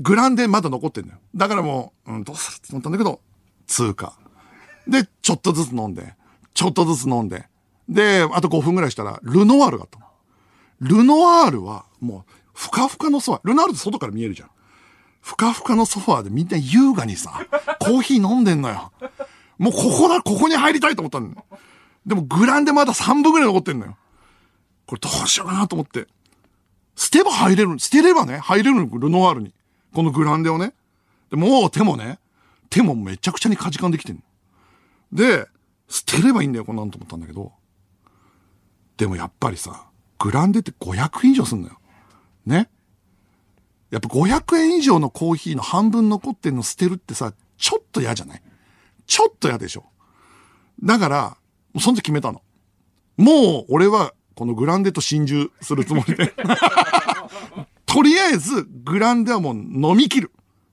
[0.00, 1.18] グランデまだ残ってんだよ。
[1.34, 3.20] だからもう、うん、どうするって思ったんだけど、
[3.66, 4.14] 通過。
[4.86, 6.14] で、ちょっとずつ飲んで、
[6.54, 7.48] ちょっとずつ飲んで。
[7.88, 10.06] で、あと5分ぐらいしたら、ルノワールがあったの。
[10.80, 13.48] ルノワールは、もう、ふかふかのソファー。
[13.48, 14.50] ルノワールって外から見えるじゃん。
[15.20, 17.44] ふかふかのソファーでみんな優雅にさ、
[17.80, 18.92] コーヒー飲んでんのよ。
[19.58, 21.44] もうここだ、ここに入りたいと思ったんだよ。
[22.06, 23.96] でもグランでまだ3分ぐらい残ってんのよ。
[24.86, 26.06] これどうしようかなと思って。
[26.94, 29.52] 捨てば入れる、捨てればね、入れるの、ルノワールに。
[29.96, 30.74] このグランデをね。
[31.30, 32.18] でもう手もね、
[32.68, 34.22] 手もめちゃくちゃにかじかんできてんの。
[35.10, 35.46] で、
[35.88, 37.50] 捨てればいいんだよ、こんなんと思ったんだけど。
[38.98, 39.86] でもやっぱりさ、
[40.18, 41.78] グランデって500円以上すんのよ。
[42.44, 42.68] ね。
[43.90, 48.42] やっぱ500円以上のコーヒーの半分残ってんの捨てるってさ、ちょっと嫌じゃない？
[49.06, 49.86] ちょっと嫌でしょ。
[50.84, 51.38] だから、
[51.72, 52.42] もうその時決めたの。
[53.16, 56.34] もう俺はこのグランデと心中するつもりで。
[57.96, 60.32] とりあえずグランデはもう飲み切る。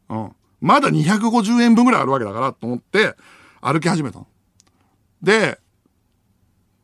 [0.09, 0.31] うん。
[0.59, 3.15] まだ250円分ぐらいあるわけだからと思って
[3.61, 4.27] 歩き始めたの。
[5.21, 5.57] で、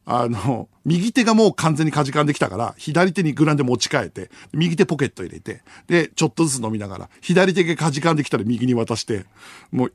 [0.06, 9.26] あの、右手がもう完全にかじかんできたから、左手にグランデ持ち替えて、右手ポケット入れて、で、ちょっとずつ飲みながら、左手がかじかんできたら右に渡して、
[9.74, 9.94] もう、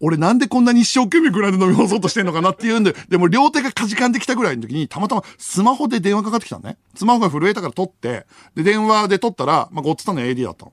[0.00, 6.76] 俺なんでこんなに一生懸命グランで飲み干そうとしてんのかなっていうんで、でも両手がかじかんできたぐらいの時に、たまたまスマホで電話かかってきたのね。
[6.94, 10.72] スマホが震えたから取って、で、電話で取ったら、まあ、ゴッツタンの AD だったの。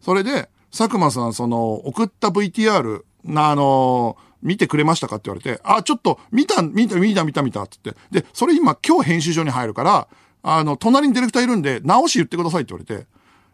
[0.00, 8.20] それで、佐久間さん、その、送った VTR、な、あの見てくれましたかって言われて、あ、ちょっと、見た、見た、見た、見た、見た、って言って。
[8.22, 10.08] で、それ今、今日編集所に入るから、
[10.42, 13.06] あの、隣にディレクターいるんで、直し言ってくださいって言われて、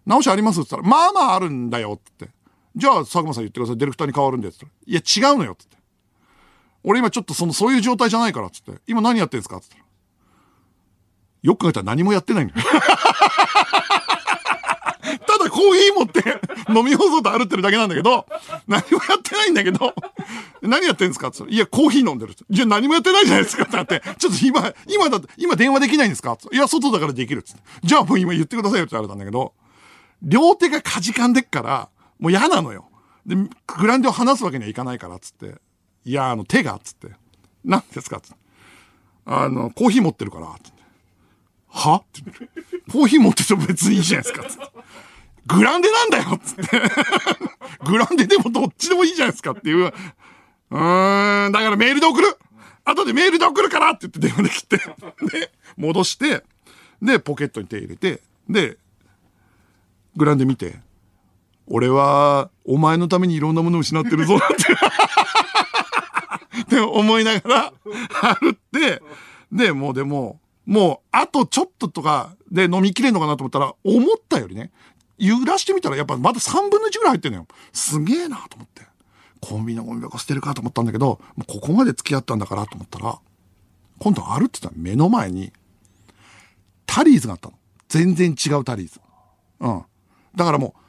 [0.04, 2.28] 直しありますって言ったら、まあまああるんだよって。
[2.76, 3.78] じゃあ、佐久間さん言ってください。
[3.78, 4.66] ディレクターに変わるんでって。
[4.86, 5.86] いや、違うのよって言って。
[6.84, 8.84] 俺今ちょっとその、そういう状態じゃないからって言って。
[8.86, 9.86] 今何やってんですかって言ったら。
[11.42, 12.56] よく考えたら何もやってないのよ。
[15.26, 18.26] ただコーヒー持って飲み干そうと歩ってるだけなんだけど、
[18.66, 19.94] 何もやってないんだけど、
[20.62, 22.34] 何やってんですかって言ったらいや、コーヒー飲んでる。
[22.50, 27.62] じゃあ何もやってないじゃないですかってなって、ちょっと今、今だって、今電話できないんですかいや、外だからできるっつって。
[27.84, 29.54] じゃあもう今言ってくださいよって言われたんだけど、
[30.22, 32.90] 両手がかじかんでっから、もう嫌なのよ。
[33.26, 35.56] で、グランデを離すわけにはいかないから、つって。
[36.04, 37.08] いや、あの、手が、つって。
[37.64, 38.36] 何ですかつって。
[39.26, 40.76] あの、コーヒー持ってるから、つって。
[41.68, 41.96] は？
[41.96, 42.22] って
[42.90, 44.64] コーヒー持ってても別にいいじゃないですか、つって。
[45.46, 46.82] グランデなんだよつって。
[47.84, 49.92] グランデでもどっちでもいいじゃないですかっていう。
[50.70, 52.36] うーん、だからメールで送る
[52.84, 55.38] 後でメールで送るからって言って電話で切って。
[55.38, 56.44] で、戻して、
[57.02, 58.78] で、ポケットに手入れて、で、
[60.16, 60.80] グランデ見て、
[61.66, 64.54] 俺は、お前のためにいろんなものを失ってるぞ、って。
[66.62, 67.72] って思いながら、
[68.38, 69.02] 歩って、
[69.52, 74.70] で、もうでも、もう、あとちょっととかで飲みきれんのかなと思ったら、思ったよりね、
[75.18, 77.46] 揺らしてみたらやっぱまだ3分の1ぐらい入ってんのよ。
[77.72, 78.82] すげえなと思って。
[79.40, 83.18] コンビニのゴミ箱捨てるかと思ったんだけど、もうここまで付き合ったんだからと思ったら、
[83.98, 85.52] 今度歩ってたら目の前に、
[86.84, 87.54] タリーズがあったの。
[87.88, 89.00] 全然違うタリーズ。
[89.60, 89.84] うん。
[90.34, 90.80] だからもう、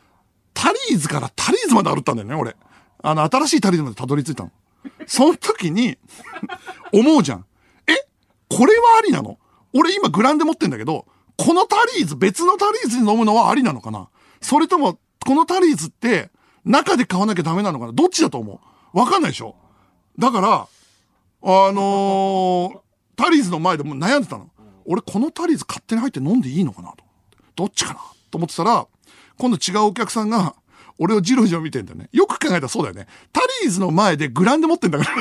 [0.59, 2.55] タリーズからタリーズまで歩ったんだよね、俺。
[3.03, 4.51] あの、新しいタリーズまでたどり着いたの。
[5.05, 5.97] その時に、
[6.91, 7.45] 思うじゃん。
[7.85, 7.93] え
[8.49, 9.37] これはありなの？
[9.73, 11.05] 俺今グランデ持ってんだけど、
[11.37, 14.09] このタリーズ、別のタリーズに飲むのはありなのかな？
[14.41, 16.31] それとも、このタリーズって、
[16.65, 17.93] 中で買わなきゃダメなのかな？
[17.93, 18.59] どっちだと思
[18.93, 18.97] う？
[18.97, 19.55] わかんないでしょ？
[20.17, 20.67] だから、
[21.43, 22.79] あのー
[23.15, 24.49] タリーズの前でも悩んでたの。
[24.85, 27.03] 俺このタリーズ勝手に入って飲んでいいのかなと。
[27.55, 27.99] どっちかな？
[28.31, 28.87] と思ってたら、
[29.37, 30.55] 今度違うお客さんが、
[30.99, 32.09] 俺をじろじろ見てんだよね。
[32.11, 33.07] よく考えたらそうだよね。
[33.31, 35.17] タリーズの前でグランデ持ってんだから。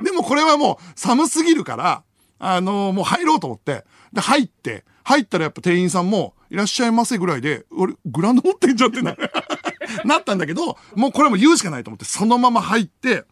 [0.04, 2.02] でもこれはもう寒すぎるから、
[2.38, 3.84] あのー、もう入ろうと思って。
[4.12, 9.16] で、入って、入ったらやっぱ店員さんも、いらっしゃいませぐらいで、俺、グランド持ってんじゃんってな、
[10.04, 13.24] なったんだけど、もうこれも言うしかないと思って、そのまま入って、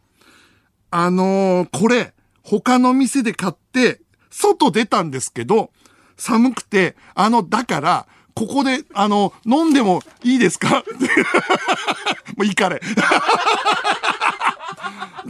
[0.91, 5.71] あのー、これ、他の店で買って、外出たんですけど、
[6.17, 10.83] 寒くて、あの、だから、ここで、あの、飲んでもいいですか？
[12.37, 12.81] もういいかれ。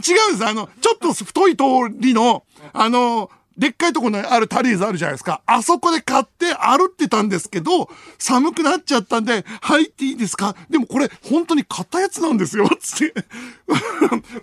[0.05, 0.47] 違うんです。
[0.47, 1.63] あの、ちょっと太い通
[1.99, 5.41] りの、あの、でっかいところにあるタリーズあるじゃないですか。
[5.45, 7.87] あそこで買って歩ってたんですけど、
[8.17, 10.55] 寒くなっちゃったんで、入っていいですか？
[10.71, 12.67] でもこれ、本当に買ったやつなんですよ。
[12.81, 13.13] つって。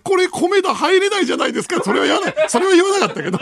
[0.05, 1.83] これ米田入れないじゃないですか。
[1.83, 2.35] それは言わない。
[2.49, 3.39] それは言わなかったけど。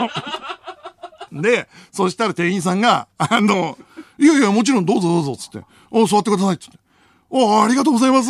[1.41, 3.77] で、そしたら店員さんが、あの、
[4.19, 5.65] いやいや、もちろんどうぞどうぞ、つって。
[5.89, 6.77] お座ってください、つって。
[7.29, 8.29] おありがとうございます。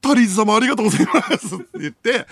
[0.00, 2.26] タリーズ様ありがとうございますって言って、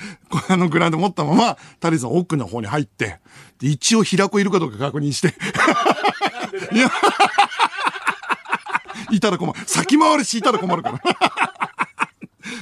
[0.48, 3.18] あのグラウンド持ったまま、タリーズの奥の方に入って、
[3.60, 5.34] 一応平子いるかどうか確認して。
[6.72, 6.90] いや、
[9.10, 9.58] いたら困る。
[9.66, 11.00] 先回りしいたら困るから。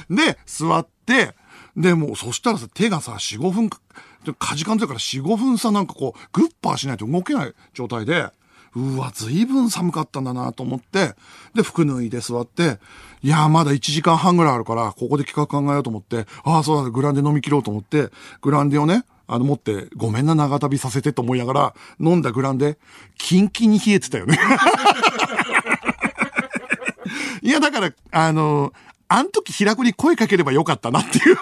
[0.09, 1.35] で、座って、
[1.75, 8.29] で、もうそしたらさ、手がさ、4、5分、かじかんでから4、5分さ、なんかこう、グッパーしないと動けない状態で、
[8.75, 11.13] うわ、ずいぶん寒かったんだなと思って、
[11.53, 12.79] で、服脱いで座って、
[13.21, 18.09] いや、まだ1時間半ぐらいあるから、ここで企画考えようと思って、ああ、そうだ、グランデ飲み切ろうと思って、
[18.41, 22.77] グランデをね、あの、持って、ごめんな、長旅させてと思いながら、飲んだグランデ、
[23.17, 24.39] キンキンに冷えてたよね。
[27.41, 28.73] いや、だから、あの、
[29.07, 31.37] あん時平子に声かければよかったなっていう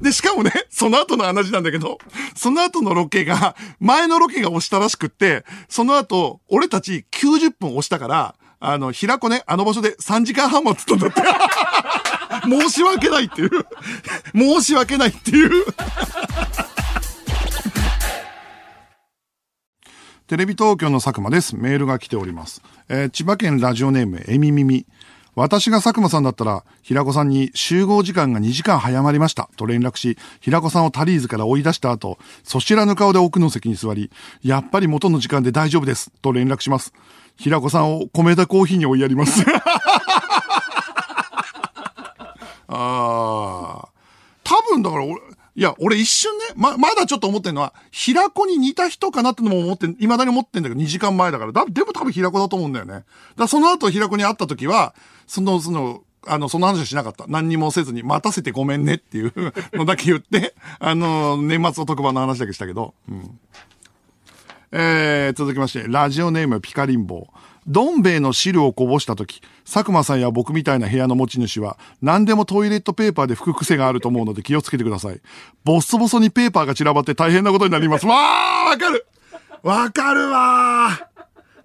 [0.00, 1.98] で、しかもね、その後の話なんだけど、
[2.34, 11.22] その後のロケが、前のロケが押したらしくって、その後、俺たち90分押したから、あの、平子ね、あの場所で3時間半もつったんだって。
[12.48, 13.50] 申し訳ないっていう。
[14.34, 15.64] 申し訳ないっていう。
[20.26, 21.54] テレビ東京の佐久間です。
[21.54, 22.62] メールが来ております。
[22.88, 24.86] えー、千葉県ラジオネーム、えみみみ。
[25.36, 34.10] 私が佐久間さんだったら、平子さんに集合時間が2時間早まりましたと連絡し、平子さんをタリーズから追い出した後、そちらの顔で奥の席に座り、
[34.42, 36.92] やっぱり元の時間で大丈夫ですと連絡します。
[37.36, 39.44] 平子さんを米田コーヒーに追いやります。
[42.68, 43.88] ああ。
[44.44, 45.20] 多分だから俺、
[45.56, 51.52] いや、俺一瞬ね、ま、まだちょっと思ってるのは、平子に似た人かなってのも思って、未だに思ってんだけど、2時間前だから。
[51.52, 53.04] だ、でも多分平子だと思うんだよね。
[53.36, 54.94] だその後平子に会った時は、
[55.26, 57.26] その、その、あの、その話はしなかった。
[57.28, 59.32] 何にもせずに、待たせてごめんねっていう
[59.74, 63.38] のだけ言って、あの、年末の特番の話だけしたけど、うん。
[64.72, 67.44] えー、続きまして、ラジオネームピカリンボー。
[67.66, 75.20] どん兵衛の汁をこぼしたとき、佐久間さんや僕みたいな部屋の持ち主は、何でもトイレットペーパーで拭く癖があると思うので気をつけてください。
[75.64, 78.06] ボッソボソにペーパーが散らばって大変なことになります。
[78.06, 79.06] わーわかる
[79.62, 81.14] わかるわー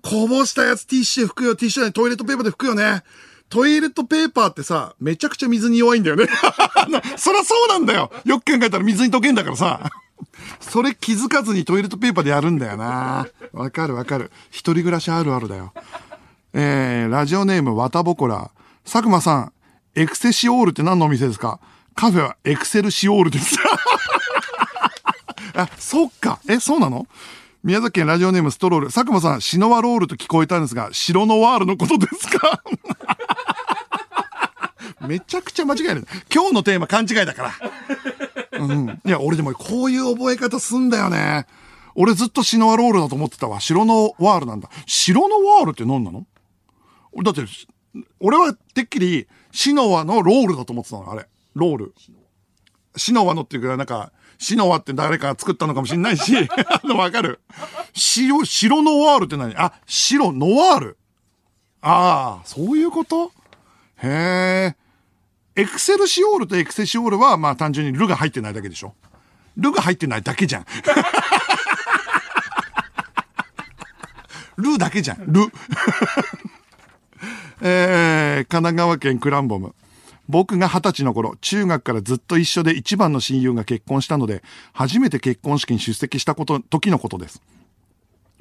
[0.01, 3.03] こぼしたやつティッシュで拭くよ、ティッシュでトイレットペーパーで拭くよね。
[3.49, 6.25] トイレットペーパーってさ、めちゃくちゃ水に弱いんだよね。
[7.17, 8.11] そりゃそうなんだよ。
[8.25, 9.89] よく考えたら水に溶けんだからさ。
[10.61, 13.27] それ気づかずにトイレットペーパーでやるんだよな。
[13.53, 14.31] わかるわかる。
[14.51, 15.73] 一人暮らしあるあるだよ。
[16.53, 18.51] えー、ラジオネーム、わたぼこら。
[18.83, 19.51] 佐久間さん、
[19.95, 21.59] エクセシオールって何のお店ですか？
[21.95, 23.55] カフェはエクセルシオールです。
[25.55, 26.39] あ、そっか。
[26.47, 27.07] え、そうなの？
[27.61, 28.85] 宮崎県ラジオネームストロール。
[28.87, 32.63] 佐久間さん、シノワロールと聞こえたんですが、白ノワールのことですか？
[35.05, 36.07] めちゃくちゃ間違える。
[36.33, 37.53] 今日のテーマ勘違いだから。
[38.59, 39.01] うん。
[39.05, 41.47] いや、俺でもこういう覚え方すんだよね。
[41.95, 43.59] 俺ずっとシノワロールだと思ってたわ。
[43.59, 44.69] 白のワールなんだ。
[44.85, 46.25] 白のワールって何なの？
[47.23, 47.41] だって、
[48.21, 51.27] 俺はてっきり、シノワのロールだと思ってたの、あれ。
[51.55, 51.93] ロール。
[52.95, 56.33] シノワのっていうか、なんか、シノワって誰か作ったのかもしんないし、
[56.71, 57.41] あの、わかる。
[57.93, 59.53] 白、白ノワールって何？
[59.57, 60.97] あ、白ノワール。
[61.81, 63.31] ああ、そういうこと？
[64.01, 65.61] へえ。
[65.61, 68.95] エクセルシオールとエクセシオールは、まあ単純にルが入ってないだけでしょ。
[69.57, 70.65] ルが入ってないだけじゃん。
[74.55, 75.25] ルだけじゃん。
[75.33, 75.51] ル。
[77.61, 79.75] えー、神奈川県クランボム。
[80.29, 87.41] 僕が二十歳の頃、中学からずっと一緒で一番の親友が結婚したので、初めて結婚式に出席したこと、時のことです。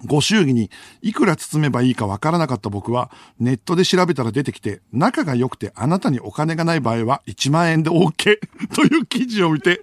[0.05, 0.71] ご祝儀に
[1.03, 3.11] いくら包めばいいかわからなかった僕は
[3.41, 8.39] ネットで調べたら出てきて仲が良くてあなたにお金がない場合は1万円で OK
[8.77, 9.83] という記事を見て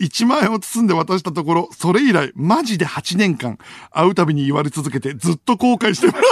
[0.00, 3.56] 1万円を包んで渡したところそれ以来マジで8年間
[3.92, 6.18] 会うたびに言われ続けてずっと後悔してます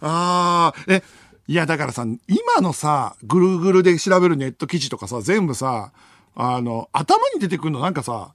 [0.00, 1.02] ああ、え、
[1.48, 5.92] いやだからさ、今のさ、ぐるぐるで調べるネット記事とかさ、全部さ、
[6.34, 8.34] あの、頭に出てくるのなんかさ、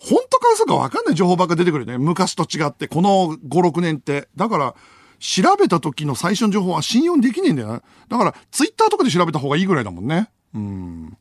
[0.00, 1.96] 本当か嘘かわかんない情報ばっか出てくるよね。
[1.96, 4.28] 昔と違って、この5、6年って。
[4.34, 4.74] だから、
[5.20, 7.82] 調べた時の最初の情報は信用できねえんだよな。
[8.08, 10.28] だから、ツイッターとかで調べた方がいいぐらいだもんね。
[10.54, 11.16] うん。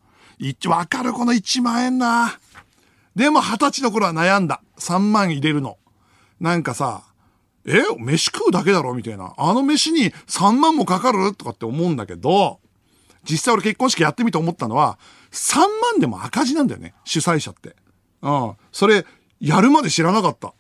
[0.66, 2.40] わかる、この1万円な。
[3.16, 4.62] でも、二十歳の頃は悩んだ。
[4.80, 5.78] 3万入れるの。
[6.40, 7.04] なんかさ、
[7.66, 9.34] え飯食うだけだろみたいな。
[9.38, 12.60] あの飯に3万もかかるとかって思うんだけど、
[13.30, 14.98] 実際俺結婚式やってみて思ったのは、
[15.32, 16.94] 3万でも赤字なんだよね。
[17.06, 17.76] 主催者って。
[18.22, 18.54] うん。
[18.72, 19.06] それ、
[19.40, 20.54] やるまで知らなかった。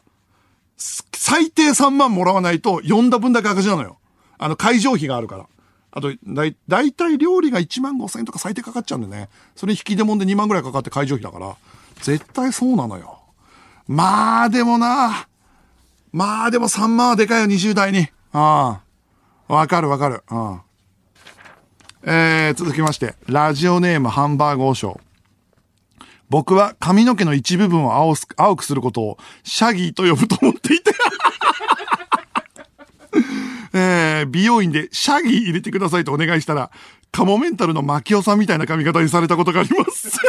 [0.78, 3.98] 最低3万もらわないと、呼んだ分だけ赤字なのよ。
[4.38, 5.48] あの、会場費があるから。
[5.92, 9.30] あと、だい、だいたい料理が1万5千円とか最低かかっちゃうんでね。
[9.56, 11.56] それ引き出物で2万ぐらいかかって会場費だから。
[12.02, 13.20] 絶対そうなのよ。
[13.88, 15.28] まあ、でもな。
[16.14, 18.08] まあ、でも3万はでかいよ、20代に。
[18.32, 18.82] あ
[19.50, 19.54] あ。
[19.54, 20.24] わかるわかる。
[20.30, 20.62] うん。
[22.06, 25.02] えー、続きまして、ラジオネームハンバーグ王将。
[26.30, 30.92] 僕は髪の毛の一部分を青青くすることをシャギーと呼ぶと思っていて
[33.74, 36.72] えー、美容院でシャギー入れてくださいとお願いしたら、
[37.12, 40.20] カモメンタルのマキオさんみたいな髪型にされたことがあります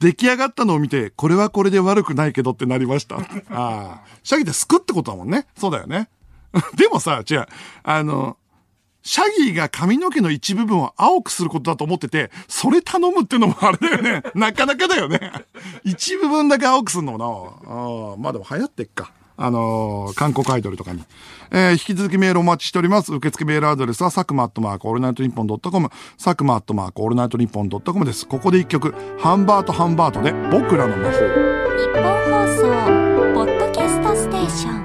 [0.00, 3.16] 出来上がったのを見て、これはこれで悪くないけどってなりました。
[3.50, 4.00] ああ。
[4.22, 5.46] シャギーってすくってことだもんね。
[5.56, 6.08] そうだよね。
[6.76, 7.46] でもさ、違う。
[7.82, 8.36] あの、
[9.02, 14.22] シャギーが髪の毛の一部分を青くすることだと思ってて、それ頼むってのもあれだよね。
[14.34, 15.32] なかなかだよね。
[15.84, 18.14] 一部分だけ青くするのもな。
[18.14, 19.12] あまあでも流行ってっか。
[19.40, 21.04] あのー、韓国アイドルとかに。
[21.52, 23.14] えー、引き続きメールお待ちしております。
[23.14, 28.26] 受付メールアドレスは、佐久間アットマークオールナイトニッポンドットコム、佐久間アットマークオールナイトニッポンドットコムです。
[28.26, 31.18] ここで一曲、ハンバートハンバートで、僕らの魔法。
[31.18, 31.24] ニ
[31.94, 32.62] ッポン放送、
[33.32, 34.78] ポッドキャストステーション。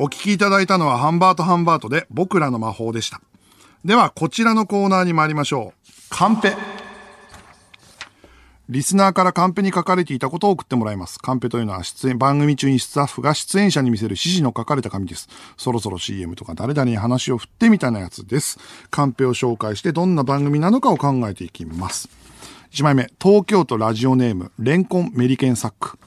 [0.00, 3.20] お聞きいただいたのはハンバートハンバートで僕らの魔法でした。
[3.84, 5.90] では、こちらのコーナーに参りましょう。
[6.08, 6.77] カンペ。
[8.68, 11.18] リスナーからカンペに書かれていたことを送ってもらいます。
[11.18, 15.30] カンペというのは出演、番組中にスタッフが出演者に見せる指示の書かれた紙です。
[15.56, 18.58] そろそろ CM とか誰々に話を振ってみたいなやつです。
[18.90, 22.10] カンペを紹介してどんな番組なのかを考えていきます。
[22.72, 25.98] 1枚目、東京都ラジオネーム、レンコンメリケンサック。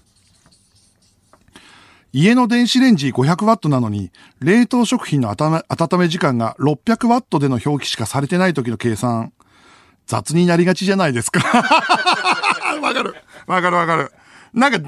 [2.14, 5.64] 家の電子レンジ500ワットなのに、冷凍食品の温
[5.98, 9.34] め時間が600ワットでの表記しかされてない時の計算、
[10.12, 11.40] 雑になりがちじゃないですか。
[12.84, 13.16] わかる。
[13.48, 14.12] わかるわかる。
[14.54, 14.80] なんか、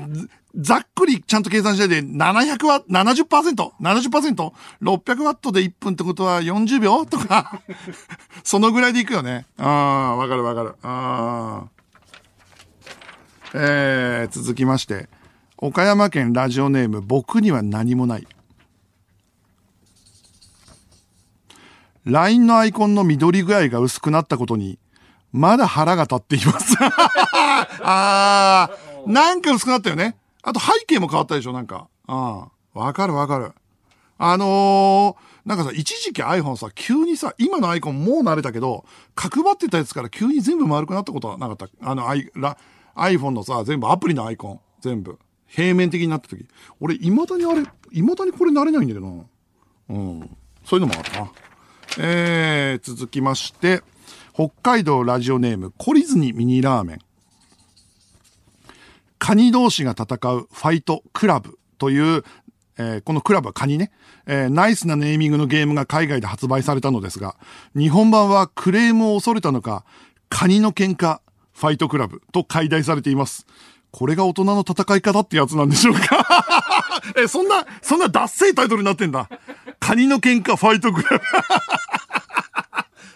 [0.54, 4.52] ざっくりちゃんと計算しないで、700ワット、70%、70%、
[4.82, 7.62] 600ワットで1分ってことは40秒とか、
[8.44, 9.46] そのぐらいでいくよね。
[9.58, 10.76] ああ、わかるわかる。
[10.84, 11.84] ああ。
[13.54, 15.08] えー、続きまして。
[15.56, 18.28] 岡山県ラジオネーム、僕には何もない。
[22.04, 24.80] LINE のアイコンの緑具合が薄くなったことに、
[25.34, 26.78] まだ腹が立っています。
[27.82, 30.16] あー、なんか薄くなったよね。
[30.44, 31.88] あと背景も変わったでしょ、なんか。
[32.08, 33.52] ああ、わかるわかる。
[34.20, 41.68] あのー、なんかさ、一時期 iPhone さ、急にさ、今のアイコンもう慣れたけど、角張ってたやつから急に全部丸くなったことはなかった。
[41.82, 42.32] あの、I、
[42.96, 45.18] iPhone のさ、全部アプリのアイコン、全部。
[45.48, 46.46] 平面的になった時。
[46.80, 49.96] 俺、未だにあれ、未だにこれ慣れないんだよな。
[49.96, 50.38] うん。
[50.64, 51.32] そういうのもあるな。
[52.00, 53.84] えー、続きまして、
[54.34, 57.00] 北海道ラジオネーム、懲りずにミニラーメン。
[59.20, 62.24] カニ同士が戦うファイトクラブという、
[62.78, 63.92] えー、このクラブはカニね、
[64.26, 67.36] えー、ナイスなネーミングのゲームが海外で発売されたのですが、
[67.76, 69.86] 日本版はクレームを恐れたのか、
[70.30, 71.20] カニの喧嘩、
[71.54, 73.46] ファイトクラブと解題されています。
[73.92, 76.26] これが大人の戦い方ってやつなんでしょうか？
[77.16, 79.30] え、そんな、そんな脱線タイトルになってんだ。
[79.80, 81.24] カニの喧嘩ファイトクラブ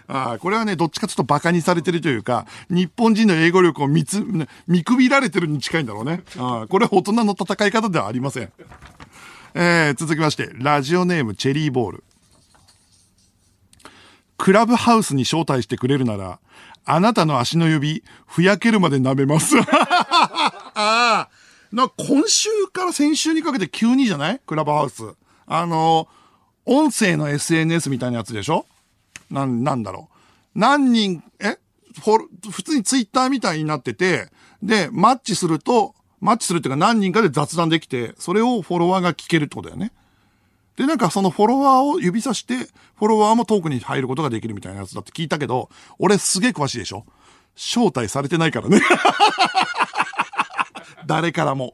[0.09, 4.25] ああ、これはね、どっちかちょっと馬鹿にされてるというか、日本人の英語力を見つ、
[4.67, 6.23] 見くびられてるに近いんだろうね。
[6.37, 8.51] ああ、これは大人の戦い方ではありません。
[9.53, 12.03] えー、続きまして、ラジオネームチェリーボール。
[14.37, 16.39] クラブハウスに招待してくれるなら、
[16.85, 19.55] あなたの足の指、ふやけるまで舐めます。
[19.59, 19.65] あ
[20.75, 21.29] あ。
[21.71, 24.39] な、今週から先週にかけて急にじゃない？
[24.45, 25.03] クラブハウス。
[25.47, 26.07] あの、
[26.65, 28.65] 音声の SNS みたいなやつでしょ？
[29.29, 30.09] なん、なんだろ
[30.55, 30.59] う。
[30.59, 31.57] 何人、え？
[31.99, 34.29] 普通にツイッターみたいになってて、
[34.61, 39.91] で、マッチすると、マッチするっていうか何人かで雑談できて、それをフォロワーが聞けるってことだよね。
[40.75, 47.05] で、なんかそのフォロワーを指さして、フォロワーもトークに入ることができるみたいなやつだって聞いたけど、俺すげえ詳しいでしょ
[47.55, 48.81] 招待されてないからね。
[51.07, 51.73] 誰からも。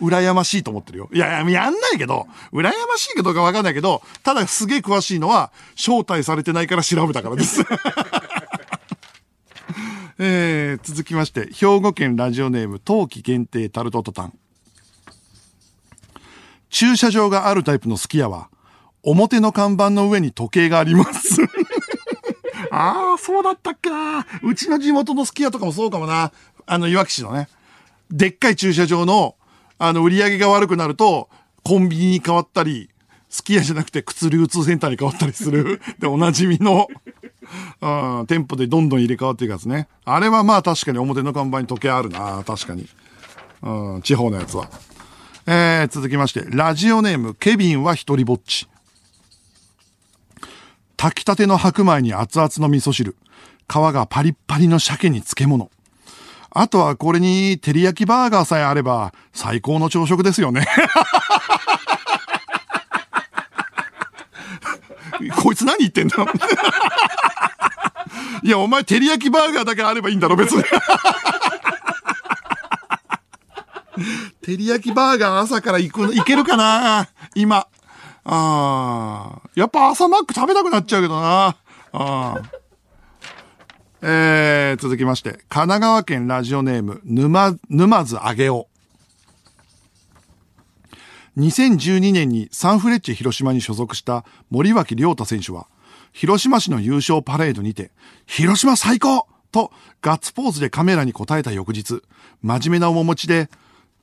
[0.00, 1.08] 羨ましいと思ってるよ。
[1.12, 7.62] いやいや、やんないけど、羨ましいかどうかわかんないけど、ただすげえ詳しいのは、招待されてないから調べたからです。
[10.18, 14.38] えー、続きまして、兵庫県ラジオネーム、冬季限定タルトトタン。
[16.70, 18.48] 駐車場があるタイプのすき家は、
[19.02, 21.42] 表の看板の上に時計があります。
[22.70, 24.26] ああ、そうだったっけな。
[24.42, 26.32] うちの地元のすき家とかもそうかもな。
[26.66, 27.48] あの、いわき市のね。
[28.10, 29.36] でっかい駐車場の、
[29.78, 31.28] あの、売り上げが悪くなると、
[31.62, 32.90] コンビニに変わったり、
[33.28, 35.80] すき家じゃなくて靴流通センターに変わったりする。
[35.98, 36.86] で、おなじみの、
[37.80, 39.88] うん、店舗でどんどん入れ替わっていくやつね。
[40.04, 42.44] あれはまあ確かに表の看板に時計あるな。
[42.46, 42.86] 確かに。
[43.62, 44.70] うん、地方のやつは。
[45.46, 48.68] えー、続きまして、ラジオネーム、ケビンは一人ぼっち。
[50.96, 53.16] 炊きたての白米に熱々の味噌汁。
[53.68, 55.70] 皮がパリッパリの鮭に漬物。
[56.54, 60.66] あとはこれに照り焼きバーガーさえあれば最高の朝食ですよね。
[65.42, 66.16] こいつ何言ってんだ？
[68.42, 70.62] いや、お前照り焼きバーガーだけあればいいんだろ、別に。
[74.42, 77.08] 照り焼きバーガー朝から行く、行けるかな？
[77.34, 77.56] 今。
[77.56, 77.66] あ
[78.24, 79.40] あ。
[79.54, 81.46] やっぱ朝マック食べたくなっちゃうけどな。
[81.46, 81.56] あ
[81.92, 82.36] あ。
[84.06, 88.68] えー、続きまして、神奈川県ラジオネーム、沼、沼津あげお。
[91.38, 95.68] 2012年にサンフレッチェ広島に所属した森脇亮太選手は、
[96.12, 97.92] 広島市の優勝パレードにて、
[98.26, 102.02] 広島最高とガッツポーズでカメラに答えた翌日、
[102.42, 103.48] 真面目な面持ちで、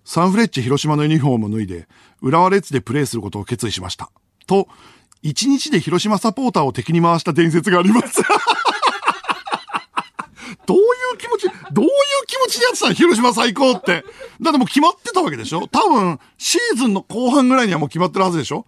[0.04, 1.88] サンフレッチェ広島のユニフォームを脱いで、
[2.24, 4.10] 浦和レッズでプレーすることを決意しました。
[4.47, 4.68] と、
[5.22, 8.24] 一日で広島サポーターを敵に回した伝説があります。
[10.66, 10.82] どうい
[11.16, 11.91] う気持ち、どういう
[12.28, 12.93] 気持ちでやってたの？
[12.93, 14.03] 広島最高って。
[14.41, 15.68] だってもう決まってたわけでしょ？
[15.68, 18.66] 多分、シーズンの後半ぐらいにはもう決まってるはずでしょ？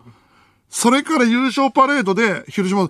[0.69, 2.89] それから優勝パレードで、広島、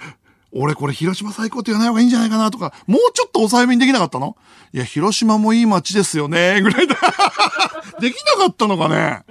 [0.51, 4.37] 俺これ広島最高って言わない方がいいんじゃないかなとか、もうちょっと抑えめにできなかったの？
[4.73, 6.95] いや、広島もいい街ですよね、ぐらいだ。
[7.99, 9.23] できなかったのかね？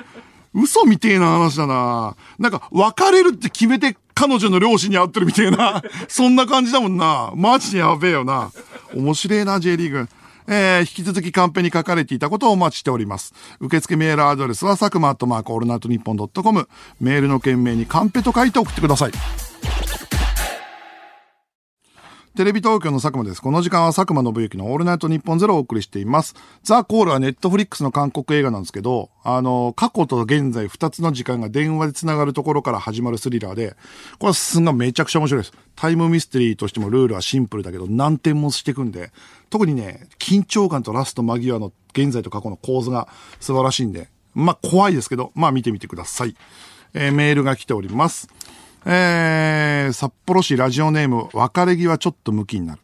[0.54, 7.32] 嘘みてえな話だななんか、別れるって決めて彼女の両親に会ってるみたいな、そんな感じだもんな。
[7.34, 8.52] マジでやべえよな。
[8.94, 10.08] 面白いな、J リーグ。
[10.48, 13.32] えー、引き続きカンペに書かれていたことをお待ちしております。
[13.60, 16.68] 受付メールアドレスは、佐久間アットマークオールナイトニッポンドットコム。
[17.00, 19.12] メールの件名にカンペと書いて送ってください。
[22.34, 23.42] テレビ東京の佐久間です。
[23.42, 26.34] この時間は佐久間信之のオールナイトニッポンゼロをお送りしています。
[26.62, 33.76] ザ・コールはネットフリックスの韓国映画なんですけど、あの、過去と現在2つの時間が電話で繋がるところから始まるスリラーで、
[34.18, 35.52] これはすんごいめちゃくちゃ面白いです。
[35.76, 39.12] タイムミステリーとしてもルールはシンプルだけど、難点もしていくんで、
[39.50, 43.08] 特にね、緊張感とラスト間際の現在と過去の構図が
[43.40, 46.34] 素晴らしいんで、まあ怖いですけど、まあ見てみてください。
[46.94, 48.30] えーメールが来ております。
[48.84, 52.80] えー、札幌市ラジオネーム、別れ際ちょっと向きになる。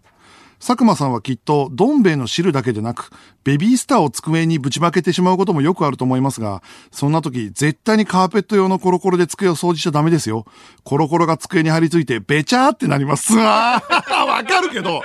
[0.60, 3.10] 佐久間さんはきっと、どん兵衛の汁だけでなく、
[3.44, 10.46] ベビースターを机にぶちまけてしまうこともよくあると思いますが、そんな時、絶対にカーペット用のコロコロで机を掃除しちゃダメですよ。
[10.84, 13.34] コロコロが机に張り付いて、べちゃーってなります。
[13.38, 15.02] あー わかるけど、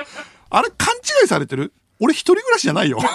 [0.50, 1.74] あれ勘違いされてる？
[2.00, 3.00] 俺一人暮らしじゃないよ。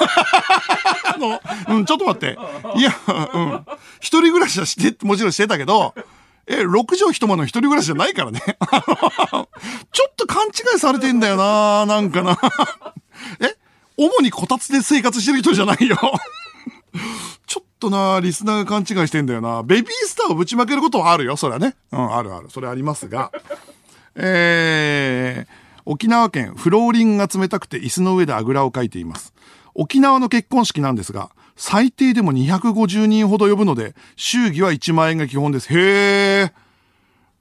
[1.05, 1.41] あの、
[1.76, 2.39] うん、ちょっと待って。
[2.76, 2.97] いや、
[3.35, 3.64] うん。
[4.01, 5.95] 一人暮らしはして、もちろんしてたけど、
[6.49, 8.40] え、6畳一間の一人暮らしじゃないからね。
[8.40, 8.57] ちょ
[10.09, 12.38] っと勘違いされてんだよななんかな。
[13.40, 13.55] え
[13.99, 15.99] 主にこたつで生活してる人じゃないよ。
[17.46, 21.76] ちょっとなリスナーが勘違いしてんだよなベビースターをぶちまけることはあるよ、それはね。
[21.92, 22.49] うん、あるある。
[22.51, 23.30] それありますが。
[24.14, 29.34] えー、沖縄県、フローリングが冷たくて椅子の上であぐらをかいています。
[29.74, 35.66] 沖縄の結婚式なんですが、最低でも250人ほど呼ぶので、祝儀は1万円が基本です。
[35.70, 36.52] へー。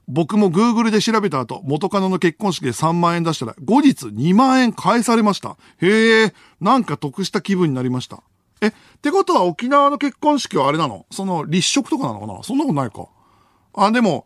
[0.09, 5.57] 僕も Google で調べた後、元カノの結婚式で3万円出したら、後日2万円返されました。
[5.81, 8.23] へえ、なんか得した気分になりました。
[8.59, 11.05] え、ってことは沖縄の結婚式はあれなの？
[11.11, 12.41] その立食とかなのかな？
[12.41, 13.07] そんなことないか。
[13.75, 14.25] あ、でも、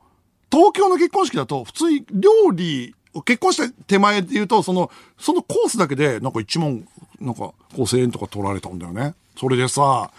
[0.50, 4.90] 東京の結婚式だと、普通に料理、結婚した手前で言うと、その、
[5.20, 6.88] そのコースだけで、なんか1万、
[7.20, 9.16] なんか5000円とか取られたんだよね。
[9.42, 10.12] それでさ、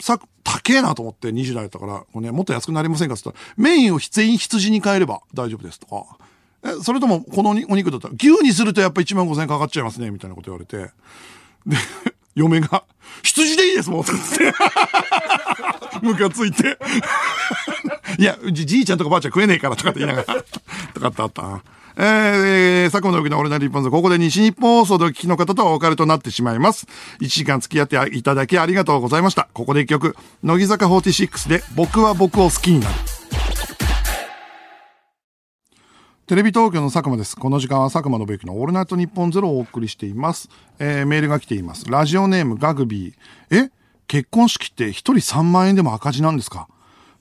[0.00, 3.14] さ、高えなと思って20代だったから、これね、もっと安くなりませんか？
[3.14, 6.16] って言ったら、メインを全員羊に変えれば大丈夫ですとか。
[6.64, 10.78] え、それとも、このお肉だったら、牛にするとやっぱ1万5000円かかっちゃいますね、みたいなこと言われて。
[11.66, 11.76] で、
[12.34, 12.84] 嫁が、
[13.22, 14.54] 羊でいいですもん、つって。
[16.00, 16.78] ムカついて。
[18.18, 20.42] いや、じじいちゃんとかばあちゃん食えねえからとかって言いながら。
[20.94, 21.62] とかってあったな。
[21.96, 26.86] えー、佐久間の沖のオールナイト日本ここで西日本放送でお聞きの方とはお別れとなってしまいます。
[27.20, 29.48] 1時間付き合っていただきありがとうございました。
[29.52, 32.94] ここで一曲、乃木坂46で僕は僕を好きになる。
[36.26, 37.36] テレビ東京の佐久間です。
[37.36, 40.48] この時間は佐久間信之のオールナイトニッポンゼロをお送りしています。
[40.78, 41.90] えー、メールが来ています。
[41.90, 43.64] ラジオネームガグビー。
[43.66, 43.70] え？
[44.06, 46.68] 結婚式って一人3万円でも赤字なんですか？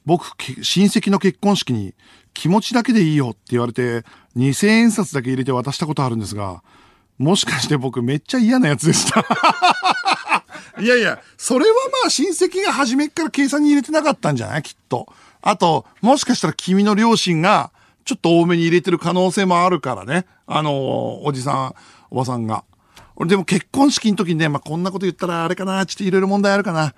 [0.05, 0.25] 僕、
[0.63, 1.93] 親戚の結婚式に
[2.33, 4.03] 気持ちだけでいいよって言われて
[4.37, 6.63] 2000円札だけ入れて渡したことあるんですが、
[7.17, 9.25] もしかして僕めっちゃ嫌なやつでした？
[10.81, 14.63] いやいや、それはまあ親戚が初めから計算に入れてなかったんじゃない？
[14.63, 15.11] きっと。
[15.41, 17.71] あと、もしかしたら君の両親が
[18.05, 20.25] ちょっと多めに入れてる可能性もあるからね。
[20.47, 21.75] あの、おじさん、
[22.09, 22.63] おばさんが。
[23.15, 26.93] 俺でも結婚式の時にね、まあ、こんなこと言ったらあれかな、ちょっといろいろ問題あるかな。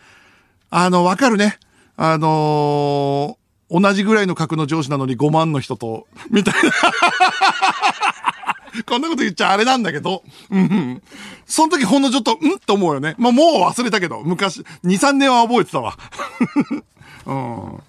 [0.69, 1.57] あの、わかるね。
[1.97, 6.71] あのー、同じぐらいの格の上司なのに5万の人と、みたいな。
[8.87, 11.01] こんなこと言っちゃあれなんだけど、うん。
[11.45, 12.59] その時ほんのちょっと、ん？
[12.65, 13.15] と思うよね。
[13.17, 15.97] まあ、もう忘れたけど、昔、2、3年は覚えてたわ。
[17.25, 17.83] うん。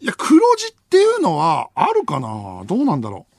[0.00, 2.64] いや、黒字っていうのはあるかな？
[2.66, 3.36] どうなんだろう。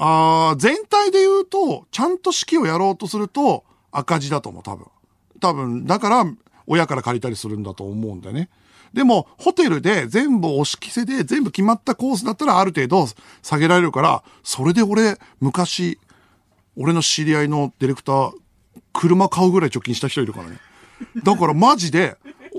[0.00, 4.86] あ全体で言うと、ちゃんと式をやろうとすると赤字だと思う、多分。
[5.40, 6.26] 多分、だから
[6.66, 8.48] 親から借りたりするんだと思うんだよね。
[8.92, 13.06] でも、ホテルで全部押し着せで全部決まったコースだったらある程度
[13.42, 15.98] 下げられるから、それで俺、昔、
[16.76, 18.32] 俺の知り合いのディレクター、
[18.92, 20.58] 車買うぐらい貯金した人いるからね。
[21.22, 22.16] だからマジで、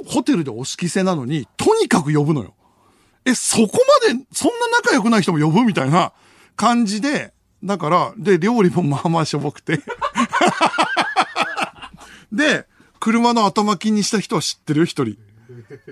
[0.07, 2.53] ホテルで押し着せなのに、とにかく呼ぶのよ。
[3.25, 6.13] え、そこまで、そんな仲良くない人も呼ぶみたいな
[6.55, 9.81] 感じで、だから、で、料理もまあまあしょぼくて。
[12.31, 12.67] で、
[12.99, 15.17] 車の頭金にした人は知ってるよ、一人。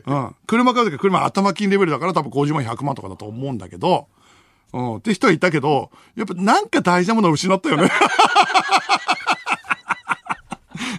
[0.05, 0.35] うん。
[0.45, 4.07] 車買うとき車頭金レベルだから多分50万、100万とかだと思うんだけど、
[4.73, 4.95] うん。
[4.97, 7.89] って人はいたけど、やっぱなんか大事なものを失ったよね。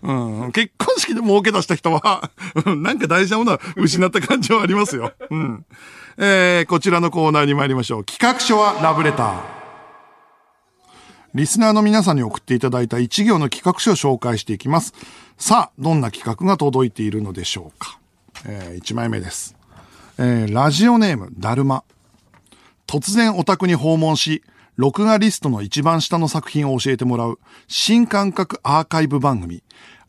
[0.03, 2.31] うん、結婚式で儲け出した人は、
[2.65, 5.13] なんか大事なものは失った感じはありますよ。
[5.31, 5.67] うん。
[6.17, 8.05] えー、こちらのコーナーに参りましょう。
[8.05, 9.59] 企画書はラブレター。
[11.35, 14.95] リスナーの皆さんに送っていただいた一行の企画書を紹介していきます。
[15.37, 18.01] さあ、どんな企画が届いているのでしょうか。
[18.47, 19.57] えー、1枚目です。
[20.19, 21.85] えー、ラジオネーム、だるま。
[22.87, 24.43] 突然お宅に訪問し、
[24.77, 29.63] 録画リストの一番下の作品を教えてもらう新感覚アーカイブ番組。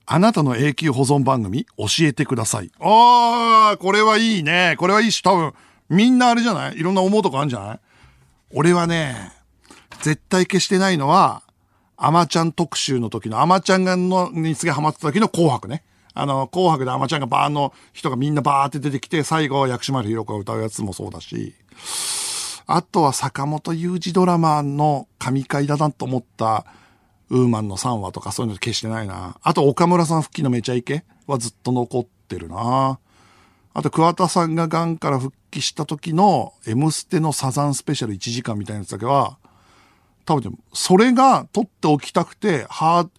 [0.06, 2.72] あなたの永久保存番組教えてください。
[2.80, 4.76] あー、これはいいね。
[4.80, 5.54] これはいいし、多分、
[5.90, 6.78] みんなあれじゃない？
[6.80, 7.80] いろんな思うとこあるんじゃない？
[8.54, 9.32] 俺はね、
[10.02, 11.44] 絶対消してないのは、
[11.98, 15.84] アマちゃん特集の時の、アマちゃんがの、にすげえハマってた時の紅白ね。
[16.20, 21.56] あの、紅白でアマちゃんがバーンの人がみんなバーって出てきて、最後、薬師丸ひろ子が歌うやつもそうだし、
[22.68, 26.66] あとは坂本雄二ドラマの神回だなと思った、
[27.30, 29.38] ウーマンの3話とかそういうの消してないな。
[29.42, 33.00] あと、岡村さん復帰のめちゃイケはずっと残ってるな。
[33.74, 39.38] あと、桑田さんがガンから復帰した時の、M ステのサザンスペシャル1時間みたいなやつだけは、
[40.26, 43.10] 多分、それが撮っておきたくて、ハー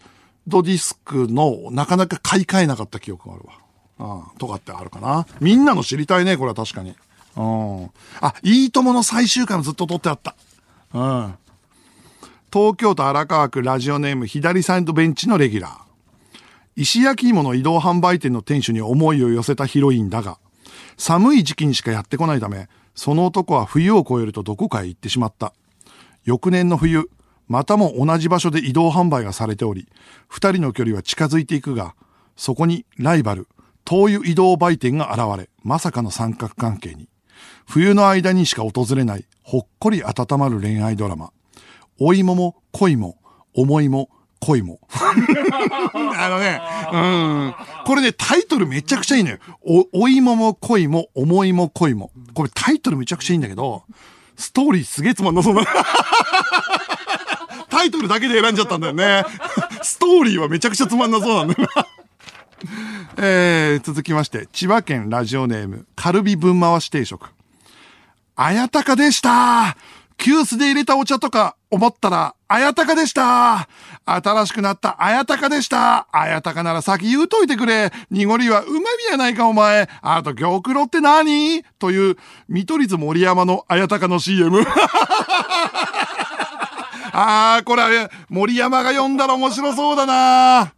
[0.47, 4.24] ドディスクのなかなか買い替えなかった記憶があるわ。
[4.32, 5.26] うん、とかってあるかな。
[5.41, 6.95] みんなの知りたいね、これは確かに。
[7.36, 7.91] うん。
[8.20, 10.34] あ、いいともの最終回もずっと撮ってあった。
[10.95, 11.34] うん。
[12.53, 15.78] 東京都荒川区ラジオネーム左サイドベンチのレギュラー。
[16.76, 20.38] 石焼き芋の移動販売店の店主に思いを寄せたヒロインだが、
[20.97, 25.53] 寒い時期にしかやってこないため、その男は冬を越えるとどこかへ行ってしまった。
[26.24, 27.11] 翌年の冬、
[27.51, 29.88] またも同じ場所で移動販売がされており、
[30.28, 31.96] 二人の距離は近づいていくが、
[32.36, 33.48] そこにライバル、
[33.84, 37.09] 灯油移動売店が現れ、まさかの三角関係に。
[37.66, 41.32] 冬の間にしか訪れない、ほっこり温まる恋愛ドラマ。
[41.98, 43.18] お芋も恋も、
[43.53, 44.78] 思いも恋も。
[44.94, 47.55] あのね、うん。
[47.84, 49.38] これね、タイトルめちゃくちゃいいのよ。
[49.62, 52.12] お、お芋も恋も、思いも恋も。
[52.32, 53.82] これタイトルめちゃくちゃいいんだけど、
[54.36, 55.62] ストーリーすげえつまんなそうな。
[57.71, 59.25] タイトルだけで選んじゃったんだよね。
[59.83, 61.87] ストーリーはめちゃくちゃつまんなそうなんだよな。
[63.16, 67.29] えー、続きまして、千葉県ラジオネーム、カルビ分回し定食。
[68.37, 69.77] あやたかでした
[70.16, 73.68] 急須で入れたお茶とか思ったら、あやたかでした
[74.05, 81.62] 新しくなったあやたかでしたあやたかなら先言うといてくれ濁りはうまみやないかお前あと玉露って何？
[81.79, 82.16] という、
[82.49, 84.64] 見取り図森山のあやたかの CM。
[87.23, 90.73] あー、これ、森山が読んだら面白そうだな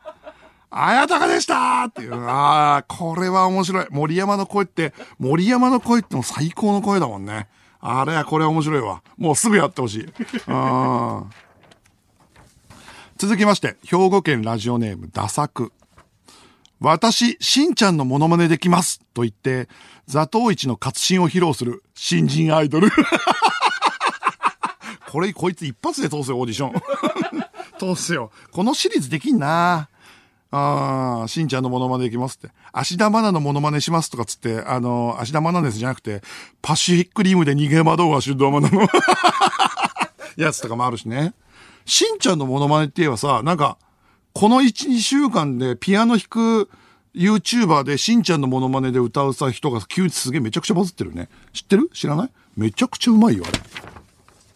[0.70, 2.14] あやたかでしたっていう。
[2.14, 3.86] ああ、これは面白い。
[3.90, 7.46] 森山の声って、森山の声っても最高の声だもんね。
[7.80, 9.02] あれはこれ面白いわ。
[9.16, 10.06] もうすぐやってほしい。
[13.18, 15.72] 続きまして、兵庫県ラジオネーム、ダサク。
[16.80, 19.68] 私、しんちゃんのモノマネできますと言って、
[20.06, 22.88] 座頭市の活心を披露する新人アイドル。
[25.12, 26.72] これ、こいつ一発で通すよ、オーディション。
[27.94, 28.30] 通すよ。
[28.50, 29.90] このシリーズできんな
[30.50, 32.48] あー、しんちゃんのモノマネできますって。
[32.72, 36.22] 芦田愛菜のモノマネしますとかつって、あの、芦田愛菜ですじゃなくて、
[36.62, 38.88] パシフィックリームで逃げ惑う芦田愛菜の
[40.38, 41.34] やつとかもあるしね。
[41.84, 43.76] しんちゃんのモノマネって言えばさ、なんか、
[44.32, 46.70] この1、2週間でピアノ弾く
[47.14, 51.28] YouTuber でしんちゃんのモノマネで歌うさ人が急にすげえめちゃくちゃバズってるね。
[51.52, 51.90] 知ってる？
[51.92, 52.30] 知らない？
[52.56, 53.91] めちゃくちゃうまいよ、あれ。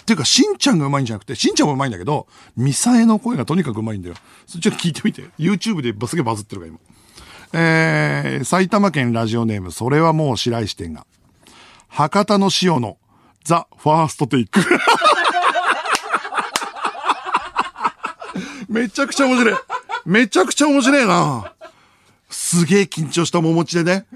[0.06, 4.14] っていうか、しんちゃんがうまいんじゃなくて、しんちゃんもうまいんだけど、ミサエの声がとにかくうまいんだよ。
[4.46, 5.24] そっちょっと聞いてみて。
[5.36, 6.78] YouTube ですげえバズってるから今。
[7.52, 11.08] えー、埼玉県ラジオネーム、それはもう白石店が。
[11.88, 12.98] 博多の塩の
[13.42, 14.60] ザ・ファーストテイク。
[18.68, 19.54] めちゃくちゃ面白い。
[20.04, 21.52] めちゃくちゃ面白いな。
[22.30, 24.06] すげえ緊張した面持ちでね。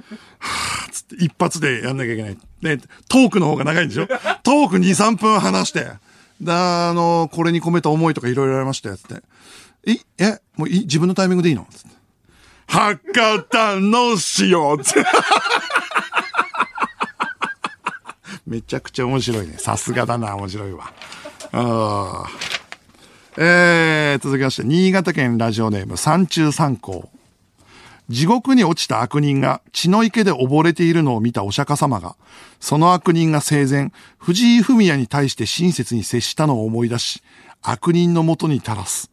[0.91, 2.38] つって一発でやんなきゃいけない。
[2.62, 2.78] ね、
[3.09, 4.07] トークの方が長いんでしょ？
[4.43, 5.86] トーク2、3分話して。
[6.43, 9.22] だ、あの、これに込めた思いとかいろいろありましたよ、つって。
[9.86, 10.80] え、え、もういい？
[10.80, 11.66] 自分のタイミングでいいの？
[11.70, 11.88] つって。
[12.66, 15.05] 博多の塩つって。
[18.47, 19.55] めちゃくちゃ面白いね。
[19.59, 20.93] さすがだな、面白いわ。
[21.53, 22.28] ああ。
[23.36, 27.11] えー、続きまして、新潟県ラジオネーム三中三高。
[28.11, 32.16] 地獄に落ちた悪人が血の池で溺れているのを見たお釈迦様が、
[32.58, 37.22] その悪人が生前、藤井文也に対して親切に接したのを思い出し、
[37.62, 39.12] 悪人のもとに垂らす。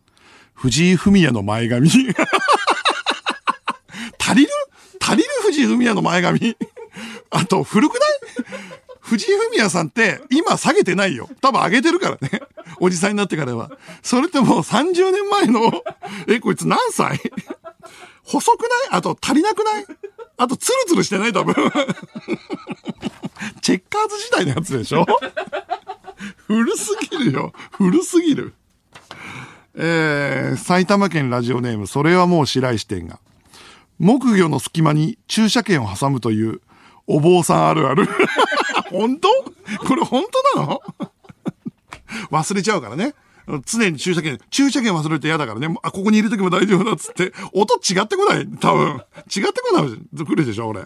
[0.55, 1.87] 藤井文也の前髪。
[4.19, 4.49] 足りる？
[4.99, 5.29] 足りる？
[5.43, 6.57] 藤井文也の前髪。
[7.29, 8.01] あと、古くない？
[9.01, 11.29] 藤井フミヤさんって今下げてないよ。
[11.39, 12.41] 多分上げてるからね。
[12.81, 13.71] おじさんになってからは。
[14.01, 15.71] それってもう30年前の、
[16.27, 17.21] え、こいつ何歳？
[18.27, 18.69] 細くない？
[18.91, 19.85] あと足りなくない？
[20.37, 21.33] あとツルツルしてない？
[21.33, 21.55] 多分。
[23.61, 25.05] チェッカーズ時代のやつでしょ？
[26.47, 27.53] 古すぎるよ。
[27.71, 28.53] 古すぎる。
[29.75, 33.19] えー、埼玉県ラジオネーム、それはもう白石店が。
[33.99, 36.61] 木魚の隙間に駐車券を挟むという、
[37.07, 38.07] お坊さんあるある。
[38.91, 39.29] 本当？
[39.87, 40.81] これ本当なの？
[42.31, 43.13] 忘れちゃうからね。
[43.65, 45.73] 常に駐車券、駐車券忘れると嫌だからね。
[45.81, 48.87] あ、ここにいるときも大丈夫だっつって、音違ってこない多分。
[48.89, 50.25] 違ってこない。
[50.25, 50.85] 来るでしょ俺。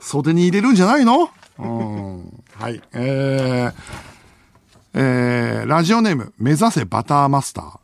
[0.00, 1.30] 袖に入れるんじゃないの？
[1.58, 2.44] うん。
[2.54, 2.80] はい。
[2.92, 3.74] えー、
[4.94, 7.78] えー、ラジオネーム、目指せバターマスター。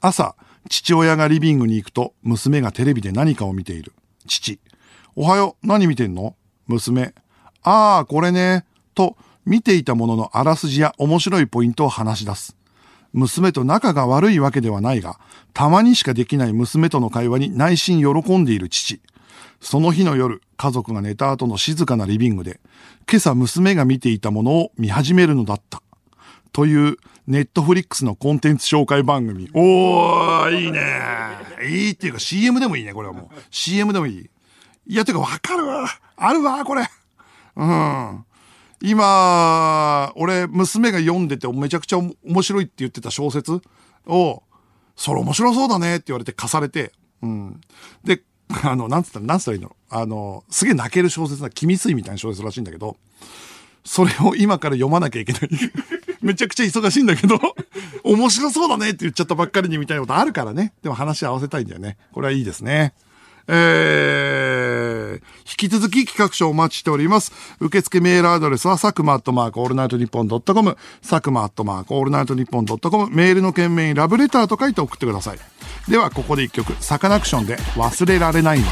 [0.00, 0.34] 朝、
[0.68, 3.92] 父親がリビングに行くと、娘がテレビで何かを見ている。
[4.26, 4.58] 父。
[5.14, 6.34] おはよう、何見てんの？
[6.66, 7.14] 娘。
[7.62, 8.64] ああ、これね。
[8.94, 12.56] と、見ていたもののあらすじや面白いポイントを話し出す。
[13.12, 15.18] 娘と仲が悪いわけではないが、
[15.52, 19.00] たまにしかできない娘との会話に内心喜んでいる父。
[19.60, 22.60] その日の夜、家族が寝た後の静かなリビングで、
[23.08, 25.82] 今朝娘が見ていたものを見始めるのだった。
[26.52, 29.48] という、ネットフリックスのコンテンツ紹介番組。
[29.54, 30.80] おー、いいね。
[31.64, 33.38] いいっていうか CM でもいいね、これはもう。
[33.50, 34.30] CM でもいい。
[34.88, 35.86] いや、てかわかるわ。
[36.16, 36.82] あるわ、これ。
[37.56, 38.24] うん。
[38.82, 43.60] 今、俺、娘が読んでてめちゃくちゃ面白いって言ってた小説
[44.06, 44.42] を、
[44.96, 47.60] それ面白そうだねって言われて貸されて、うん。
[48.04, 48.22] で、
[48.64, 52.96] あの、なんつったら、なんつったらいいのあの、すげえ泣ける小説な、君水みたいな小説らしいんだけど、
[53.84, 55.48] それを今から読まなきゃいけない。
[56.20, 57.38] めちゃくちゃ忙しいんだけど、
[58.04, 60.72] 面白そうだねって言っちゃったばっかりにみたいなことあるからね。
[60.82, 61.96] でも話合わせたいんだよね。
[62.12, 62.94] これはいいですね。
[63.48, 67.32] えー、引き続き企画書お待ちしております。
[67.60, 75.38] 受付メールアドレスは、佐久間アットマークオールナイトニッポンドットコム、佐久間アットマークオールナイトニッポンドットコム、メールの件名にラブレターと書いて送ってください。
[75.88, 78.66] では、ここで一曲、サカナクションで忘れられないの。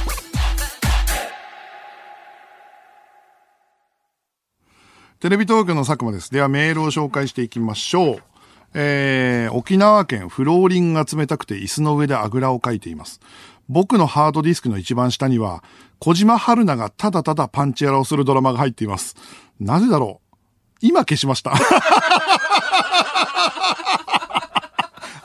[5.20, 6.30] テレビ東京の佐久間です。
[6.30, 8.22] ではメールを紹介していきましょう。
[8.72, 13.20] えー、沖縄県フローリングが冷たくて椅子の上であぐらをかいています。
[13.72, 15.62] 僕のハードディスクの一番下には、
[16.00, 19.14] 小島春菜がただただパンチやらをするドラマが入っています。
[19.60, 20.36] なぜだろう？
[20.80, 21.52] 今消しました。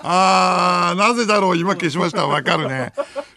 [0.07, 1.57] あー、なぜだろう？
[1.57, 2.27] 今消しました。
[2.27, 2.93] わかるね。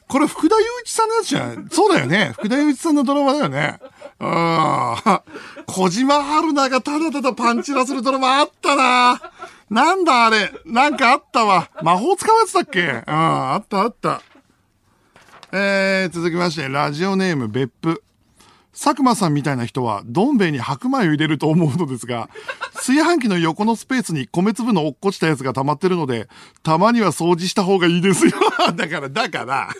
[0.08, 1.68] これ福田雄一さんのやつじゃん。
[1.70, 2.32] そうだよね。
[2.34, 3.80] 福田雄一さんのドラマだよね。
[4.18, 5.22] あー。
[5.66, 9.18] 小島春菜がただただパンチラするドラマあったな
[9.70, 10.52] なんだあれ？
[10.66, 11.70] なんかあったわ。
[11.82, 12.80] 魔法使うやつだっけ？
[12.82, 14.20] うん、あったあった。
[15.50, 18.02] えー、続きまして、ラジオネーム別府。
[18.74, 22.28] 佐久間さんみたいな人は、どん兵衛に白米を入れると思うのですが、
[22.76, 26.28] 炊飯器の横のスペースに米粒の落っこちたやつが溜まってるので、
[26.62, 28.32] たまには掃除した方がいいですよ。
[28.76, 29.70] だから、だから、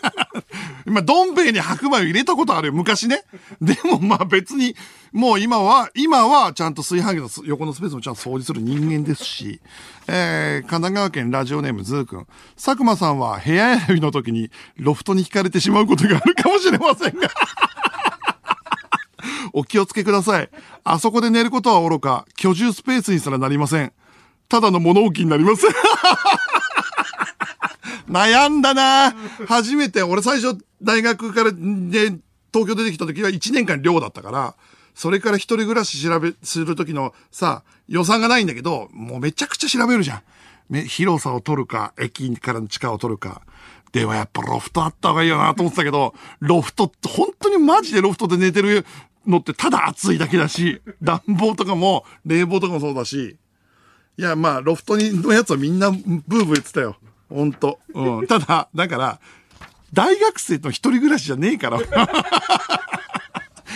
[0.85, 3.23] 今、どん兵衛に白米を入れたことあるよ、昔ね。
[3.61, 4.75] でもまあ別に、
[5.11, 9.61] もう今は、今はちゃんと炊飯器の横のスペースもちゃんと掃除する人間ですし、
[10.07, 12.27] えー、神奈川県ラジオネームズーくん。
[12.55, 17.29] 佐久間さんは部屋選びの時にロフトに惹かれてしまうことがあるかもしれませんが。
[19.53, 20.49] お気をつけください。
[20.83, 23.91] あそこで寝ることは愚か、居住スペースにすらなりません。
[24.47, 25.67] ただの物置になります。
[28.09, 29.15] 悩んだな
[29.47, 31.57] 初めて、俺最初大学からで
[32.51, 34.55] 東京出てきた時は1年間寮だったから、
[34.95, 40.21] それから一人暮らし調べ、する時のさ、予算がないんだけど、もうめちゃくちゃ調べるじゃん。
[40.69, 43.41] め広さを取るか、駅からの地下を取るか。
[43.91, 48.85] ではやっぱロフトあった方がいいよなと思ってたけど、ロフトって本当にマジでロフトで寝てる
[49.25, 53.37] のってただ暑いだけだし、暖房とかも冷房とかもそうだし、
[54.17, 56.97] いや、まあ、ロフトにのやつはみんなブーブー言ってたよ。
[57.29, 57.79] 本当。
[57.93, 58.27] うん。
[58.27, 59.19] ただ、だから、
[59.93, 61.79] 大学生と一人暮らしじゃねえから。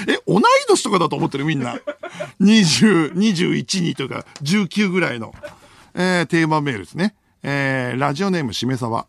[0.07, 1.77] え、同い年とかだと思ってるみんな。
[2.41, 5.33] 20、21にとか、19ぐらいの。
[5.95, 7.15] えー、テーマメールですね。
[7.43, 9.05] えー、ラジオネームしめさば。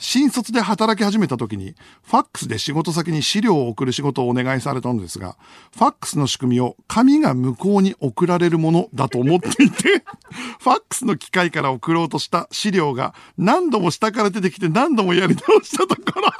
[0.00, 1.74] 新卒で働き始めた時に、
[2.04, 5.36] ファックスで仕事先に資料を送る仕事をお願いされたのですが、
[5.76, 10.04] ファックスの仕組みを紙が向こうに送られるものだと思っていて、
[10.60, 16.30] ファックスの機械から送ろうとした資料が何度も下から出てきて何度もやり直したところ、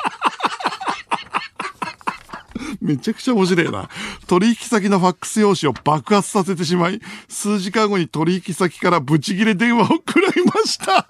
[2.81, 3.91] めちゃくちゃ面白いな。
[4.29, 11.09] 取引先のファックス用紙を爆発させてしまい、数時間後に取引先からブチ切れ電話を食らいました。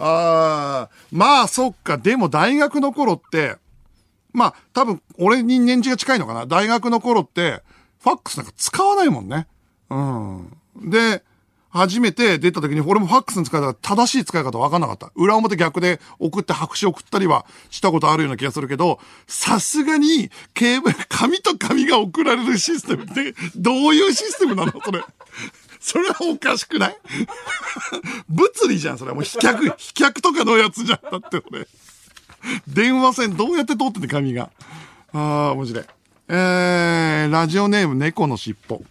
[0.00, 1.98] ああ、まあそっか。
[1.98, 3.56] でも大学の頃って、
[4.32, 6.46] まあ多分俺に年次が近いのかな。
[6.46, 7.62] 大学の頃って、
[8.02, 9.46] ファックスなんか使わないもんね。
[9.90, 10.56] うん。
[10.90, 11.22] で、
[11.68, 15.12] 初めて出た時に、俺もファックスの使い方、正しい使い方分かんなかった。
[15.14, 18.98] 裏表逆で送って白紙送ったりはしたことあるような気がするけど、
[19.28, 24.72] さすがに、ケーブル、紙と紙が送られるシステムって、どういうシステムなの？
[24.84, 25.04] それ。
[25.80, 26.98] それはおかしくない？
[28.28, 31.00] 物理じゃん、それはもう飛脚、 飛脚とかのやつじゃん。
[31.10, 31.66] だってそれ。
[32.68, 34.50] 電話線どうやって通ってんの紙が。
[35.12, 35.84] ああ、面白い。
[36.28, 38.82] えー、ラジオネーム猫のしっぽ。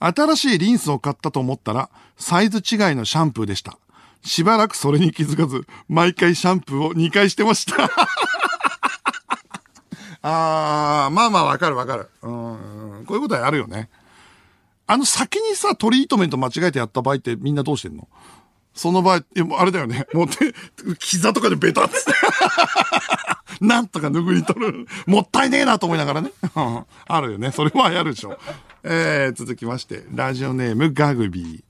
[0.00, 3.78] 新しいリンスを買ったと思ったら、サイズ違いのシャンプーでした。
[4.24, 7.90] しばらくそれに気づかず、毎回シャンプーを2回してました。
[10.22, 12.08] あー、まあまあわかるわかる。
[12.22, 13.88] うん、こういうことはあるよね。
[14.88, 18.08] あの先にさ、トリートメント間違えてやった場合ってみんなどうしてんの？
[18.74, 20.06] その場合、いやあれだよね。
[20.14, 20.54] もう手、
[20.98, 22.12] 膝とかでベタっつって。
[23.60, 24.86] なんとか拭い取る。
[25.06, 26.30] もったいねえなと思いながらね。
[27.06, 27.50] あるよね。
[27.52, 28.38] それはやるでしょ。
[28.82, 31.67] えー、続きまして、ラジオネームガグビー。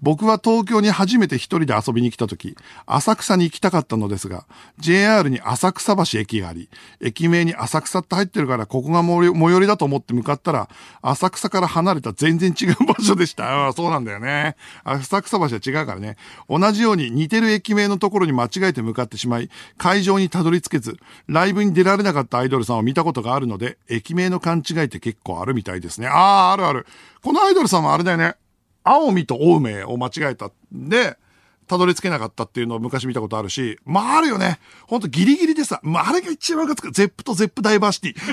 [0.00, 4.46] 僕は東京に初めて一人で遊びに来た時、浅草に行きたかったのですが、
[4.78, 6.68] JR に浅草橋駅があり、
[7.00, 10.68] 駅名に浅草って入ってるから、ここが最寄りだと思って向かったら、
[11.02, 13.64] 浅草から離れた全然違う場所でした。
[13.64, 14.56] ああ、そうなんだよね。
[14.84, 16.16] 浅草橋は違うからね。
[16.48, 20.96] 同じように似てる駅名のところに間違えて向かってしまい、会場にたどり着けず、
[21.26, 26.06] ライブに出られなかったアイドルさんを見たことがあるので、駅名の勘違いって結構あるみたいですね。
[26.06, 26.86] ああ、あるある。
[27.22, 28.36] このアイドルさんはあれだよね。
[28.84, 31.16] 青海と青梅を間違えたんで、
[31.66, 34.58] たどり着けなかったっていうのを昔見たことあるし、まああるよね。
[34.86, 36.90] ほんとギリギリでさ、まああれが一番がつく。
[36.90, 38.14] ゼップとゼップダイバーシティ。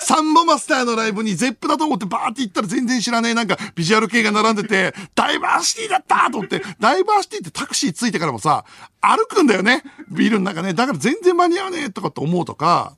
[0.00, 8.64] サンボマスターのライブにゼップだと思ってバーって行ったら全然知らねえなんかビジュアル系が並んでて、ダイバーシティだったと思って、ダイバーシティってタクシーついてからもさ、
[9.00, 9.82] 歩くんだよね。
[10.10, 10.74] ビルの中ね。
[10.74, 12.96] だから全然間に合わねえとかって思うとか、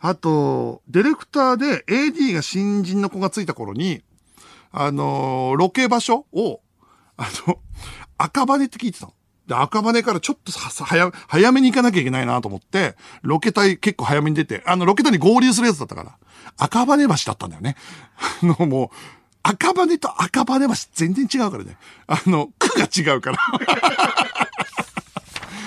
[0.00, 4.02] あと、ディレクターで AD が新人の子がついた頃に、
[4.72, 6.60] あのーロケ場所を、
[7.16, 7.58] あの、
[8.18, 9.14] 赤羽って聞いてたの。
[9.46, 16.18] で、赤羽からちょっと早、早めに行かなきゃいけないなと思って、ロケ隊結構早めに出て、あの、ロケ隊に合流するやつだったから、
[16.58, 17.76] 赤羽橋だったんだよね。
[18.42, 18.96] あの、もう、
[19.42, 21.76] 赤羽と赤羽橋全然違うからね。
[22.06, 23.38] あの、区が違うから。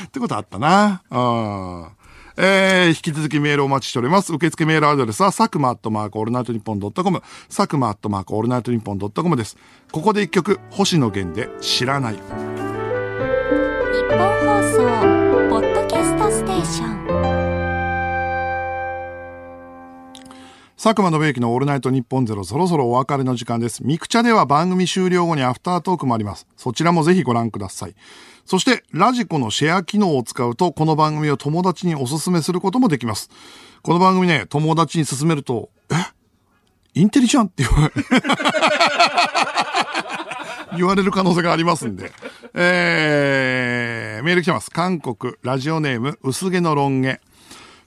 [0.05, 1.01] ってことあったな。
[1.09, 1.87] うん。
[2.37, 4.33] えー、引き続きメールをお待ちしております。
[4.33, 9.57] 受付メールアドレスは、佐久間アットマークオールナイトニッポンドットコム、佐久間アットマークオールナイトニッポンドットコムです。
[9.91, 12.13] ここで一曲、星野源で知らない。
[12.13, 12.19] 日
[14.09, 14.77] 本放送
[15.49, 17.01] ポッドキャストステーション
[20.83, 23.85] 佐久間信之のオールナイトニッポンゼロそろそろお別れの時間です。
[23.85, 26.47] ミクチャでは番組終了後にアフタートークもあります。
[26.57, 27.93] そちらもぜひご覧ください。
[28.51, 33.29] そして、ラジコのシェア機能を使うと、この番組を友達におすすめすることもできます。
[33.81, 35.95] この番組ね、友達に勧めると、え？
[36.99, 38.03] インテリじゃんって言われ
[40.75, 42.11] 言われる可能性がありますんで。
[42.53, 44.69] えー、メール来てます。
[44.69, 47.21] 韓国、ラジオネーム、薄毛のロン毛。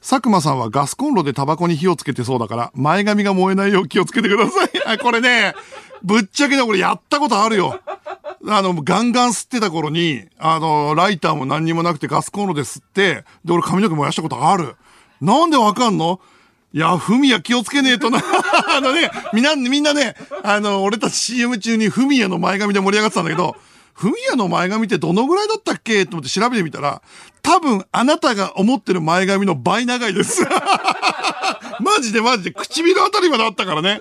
[0.00, 4.70] 佐久間さんはガスコンロでタバコに火をつけてそうだから、前髪が燃えないよう気をつけてください。
[4.86, 5.54] あ、これね、
[6.02, 7.78] ぶっちゃけね、これやったことあるよ。
[8.46, 14.76] あの、ガンガン吸ってた頃に、あの、ライターも何にもなくてガスコンロで吸って、で、俺髪の毛燃やしたことある。
[15.20, 16.20] なんでわかんの？
[16.72, 18.18] いや、ふみや気をつけねえとな。
[18.76, 23.56] あのね、みんな、みんなね、あの、俺たち CM 中にふみやの前髪で盛り上がってたんだけど、
[23.94, 26.04] ふみやの前髪ってどのぐらいだったっけ？
[26.04, 27.00] と思って調べてみたら、
[27.42, 30.44] 多分あなたが思ってる前髪の倍長いです。
[31.84, 34.00] マジでマジで唇あたりまであったからね。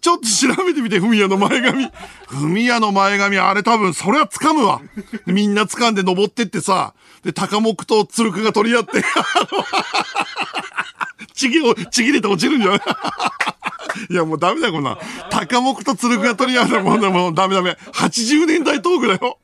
[0.00, 1.88] ちょっと調べてみて、ふみやの前髪。
[2.28, 4.80] ふみやの前髪、あれ多分、それは掴むわ。
[5.26, 9.02] みんな掴んで登ってってさ、で、高木と鶴くが取り合って、
[11.34, 11.60] ちぎ、
[11.90, 12.80] ちぎれて落ちるんじゃない？
[14.10, 14.98] いや、もうダメだよ、こんな。
[15.30, 17.76] 高木と鶴くが取り合うのもう、もうダメダメ。
[17.92, 19.38] 80年代トークだよ。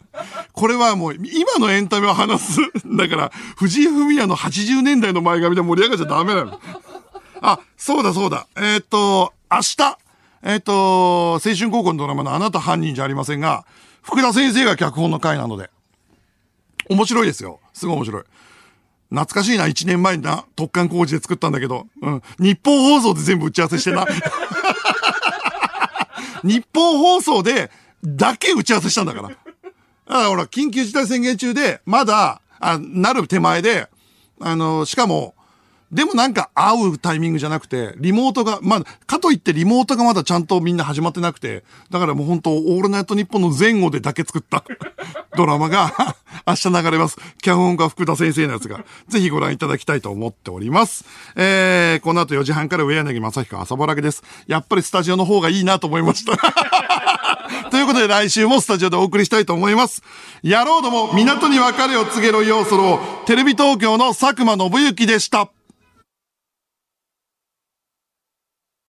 [0.53, 2.61] これはもう、今のエンタメを話す。
[2.97, 6.61] だから、藤井フミヤの80年代の前髪で盛り上がっちゃダメなの。
[7.43, 8.47] あ、そうだそうだ。
[8.57, 9.99] えーっと、明日、
[10.43, 13.65] えーっと、青春高校のドラマのあなた犯人じゃありませんが、
[14.03, 15.71] 福田先生が脚本の回なので、
[16.89, 17.61] 面白いですよ。
[17.73, 18.25] すごい面白い。
[19.11, 22.23] 懐かしいな、1年前にな、特艦工事で作ったんだけど、うん。
[22.39, 24.07] 日本放送で全部打ち合わせしてな。
[26.43, 27.71] 日本放送で、
[28.05, 29.29] だけ打ち合わせしたんだから。
[29.29, 29.41] だか
[30.07, 33.89] らほら、緊急事態宣言中で、まだ、あ、なる手前で、
[34.41, 35.35] あの、しかも、
[35.93, 44.65] でもなんか会うタイミングじゃなくて、リモートが、まあ、かといってリモートがまだちゃんとみんな始まってなくて、だからもう本当オールナイトニッポンの前後でだけ作った
[45.37, 46.17] ドラマが
[46.47, 47.17] 明日流れます。
[47.43, 51.05] 脚本家福田先生のやつが、ぜひご覧いただきたいと思っております。
[51.35, 54.23] えー、この後4時半から上柳正彦朝ぼらけです。
[54.47, 56.37] やっぱりスタジオの方がいいなと思いました。
[57.71, 60.03] ということで来週もスタジオでお送りしたいと思います。
[60.45, 65.51] 野郎ども、港に別れを告げろようそろ、テレビ東京の佐久間信之でした。